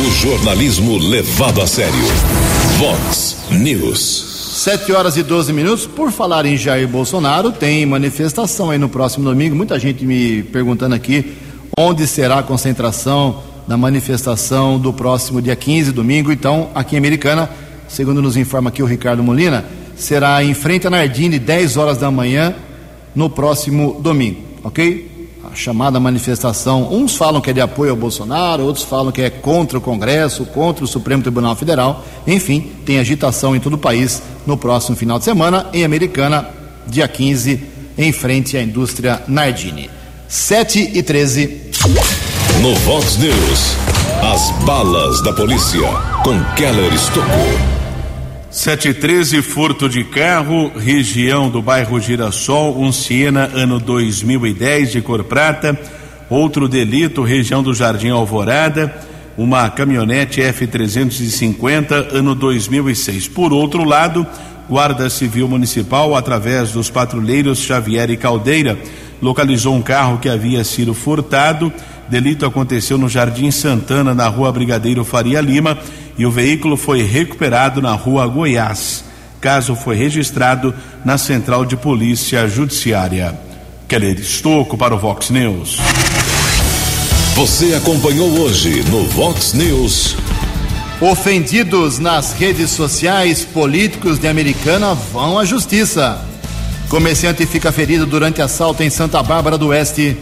O 0.00 0.10
jornalismo 0.12 0.96
levado 0.96 1.60
a 1.60 1.66
sério. 1.66 1.92
Vox 2.78 3.36
News. 3.50 4.52
Sete 4.62 4.92
horas 4.92 5.16
e 5.16 5.24
12 5.24 5.52
minutos. 5.52 5.86
Por 5.88 6.12
falar 6.12 6.46
em 6.46 6.56
Jair 6.56 6.86
Bolsonaro, 6.86 7.50
tem 7.50 7.84
manifestação 7.84 8.70
aí 8.70 8.78
no 8.78 8.88
próximo 8.88 9.24
domingo. 9.28 9.56
Muita 9.56 9.76
gente 9.76 10.06
me 10.06 10.44
perguntando 10.44 10.94
aqui 10.94 11.32
onde 11.76 12.06
será 12.06 12.38
a 12.38 12.42
concentração 12.44 13.42
da 13.66 13.76
manifestação 13.76 14.78
do 14.78 14.92
próximo 14.92 15.42
dia 15.42 15.56
15, 15.56 15.90
domingo. 15.90 16.30
Então, 16.30 16.70
aqui 16.76 16.94
em 16.94 16.98
Americana, 16.98 17.50
segundo 17.88 18.22
nos 18.22 18.36
informa 18.36 18.70
aqui 18.70 18.84
o 18.84 18.86
Ricardo 18.86 19.20
Molina, 19.20 19.64
será 19.96 20.44
em 20.44 20.54
frente 20.54 20.86
a 20.86 20.90
Nardini, 20.90 21.40
10 21.40 21.76
horas 21.76 21.98
da 21.98 22.08
manhã, 22.08 22.54
no 23.16 23.28
próximo 23.28 23.98
domingo, 24.00 24.42
ok? 24.62 25.17
A 25.50 25.54
chamada 25.54 25.98
manifestação. 25.98 26.92
Uns 26.92 27.16
falam 27.16 27.40
que 27.40 27.50
é 27.50 27.52
de 27.52 27.60
apoio 27.60 27.90
ao 27.90 27.96
Bolsonaro, 27.96 28.64
outros 28.64 28.84
falam 28.84 29.12
que 29.12 29.22
é 29.22 29.30
contra 29.30 29.78
o 29.78 29.80
Congresso, 29.80 30.44
contra 30.46 30.84
o 30.84 30.88
Supremo 30.88 31.22
Tribunal 31.22 31.56
Federal. 31.56 32.04
Enfim, 32.26 32.70
tem 32.84 32.98
agitação 32.98 33.54
em 33.54 33.60
todo 33.60 33.74
o 33.74 33.78
país 33.78 34.22
no 34.46 34.56
próximo 34.56 34.96
final 34.96 35.18
de 35.18 35.24
semana, 35.24 35.66
em 35.72 35.84
Americana, 35.84 36.48
dia 36.86 37.08
15, 37.08 37.62
em 37.96 38.12
frente 38.12 38.56
à 38.56 38.62
indústria 38.62 39.22
Nardini. 39.26 39.90
7 40.28 40.92
e 40.94 41.02
13. 41.02 41.70
No 42.60 42.74
Vox 42.80 43.16
News, 43.16 43.76
as 44.22 44.50
balas 44.64 45.22
da 45.22 45.32
polícia 45.32 45.88
com 46.22 46.42
Keller 46.54 46.92
Estocou. 46.92 47.77
713, 48.58 49.40
furto 49.40 49.88
de 49.88 50.02
carro, 50.02 50.72
região 50.76 51.48
do 51.48 51.62
bairro 51.62 52.00
Girassol, 52.00 52.76
um 52.76 52.90
Siena, 52.90 53.48
ano 53.54 53.78
2010, 53.78 54.90
de 54.90 55.00
cor 55.00 55.22
prata. 55.22 55.78
Outro 56.28 56.66
delito, 56.66 57.22
região 57.22 57.62
do 57.62 57.72
Jardim 57.72 58.08
Alvorada, 58.08 58.92
uma 59.36 59.70
caminhonete 59.70 60.40
F350, 60.40 62.12
ano 62.12 62.34
2006. 62.34 63.28
Por 63.28 63.52
outro 63.52 63.84
lado, 63.84 64.26
Guarda 64.68 65.08
Civil 65.08 65.46
Municipal, 65.46 66.16
através 66.16 66.72
dos 66.72 66.90
patrulheiros 66.90 67.60
Xavier 67.60 68.10
e 68.10 68.16
Caldeira, 68.16 68.76
localizou 69.22 69.72
um 69.72 69.82
carro 69.82 70.18
que 70.18 70.28
havia 70.28 70.64
sido 70.64 70.94
furtado. 70.94 71.72
Delito 72.08 72.46
aconteceu 72.46 72.96
no 72.96 73.08
Jardim 73.08 73.50
Santana, 73.50 74.14
na 74.14 74.28
rua 74.28 74.50
Brigadeiro 74.50 75.04
Faria 75.04 75.40
Lima 75.40 75.78
e 76.16 76.24
o 76.24 76.30
veículo 76.30 76.76
foi 76.76 77.02
recuperado 77.02 77.82
na 77.82 77.92
rua 77.92 78.26
Goiás. 78.26 79.04
Caso 79.40 79.76
foi 79.76 79.94
registrado 79.94 80.74
na 81.04 81.18
Central 81.18 81.64
de 81.64 81.76
Polícia 81.76 82.48
Judiciária. 82.48 83.38
Keller 83.86 84.18
Estocco 84.18 84.76
para 84.76 84.94
o 84.94 84.98
Vox 84.98 85.30
News. 85.30 85.78
Você 87.34 87.74
acompanhou 87.74 88.28
hoje 88.40 88.82
no 88.84 89.04
Vox 89.04 89.52
News. 89.52 90.16
Ofendidos 91.00 91.98
nas 91.98 92.32
redes 92.32 92.70
sociais, 92.70 93.44
políticos 93.44 94.18
de 94.18 94.26
Americana 94.26 94.94
vão 94.94 95.38
à 95.38 95.44
justiça. 95.44 96.20
Comerciante 96.88 97.46
fica 97.46 97.70
ferido 97.70 98.06
durante 98.06 98.42
assalto 98.42 98.82
em 98.82 98.90
Santa 98.90 99.22
Bárbara 99.22 99.56
do 99.56 99.68
Oeste. 99.68 100.16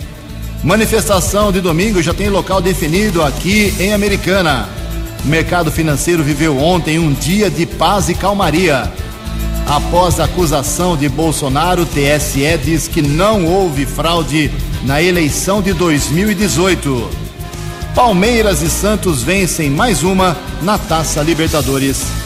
Manifestação 0.62 1.53
de 1.53 1.61
domingo 1.61 2.03
já 2.03 2.12
tem 2.12 2.29
local 2.29 2.61
definido 2.61 3.23
aqui 3.23 3.75
em 3.79 3.92
Americana. 3.92 4.69
O 5.25 5.29
mercado 5.29 5.71
financeiro 5.71 6.23
viveu 6.23 6.59
ontem 6.59 6.99
um 6.99 7.12
dia 7.12 7.51
de 7.51 7.66
paz 7.66 8.09
e 8.09 8.14
calmaria. 8.14 8.90
Após 9.66 10.21
a 10.21 10.25
acusação 10.25 10.97
de 10.97 11.09
Bolsonaro, 11.09 11.83
o 11.83 11.87
TSE 11.87 12.59
diz 12.64 12.88
que 12.88 13.03
não 13.03 13.45
houve 13.45 13.85
fraude 13.85 14.51
na 14.85 15.03
eleição 15.03 15.61
de 15.61 15.73
2018. 15.73 17.11
Palmeiras 17.95 18.62
e 18.62 18.71
Santos 18.71 19.23
vencem 19.23 19.71
mais 19.71 20.03
uma 20.03 20.37
na 20.62 20.79
Taça 20.79 21.23
Libertadores. 21.23 22.26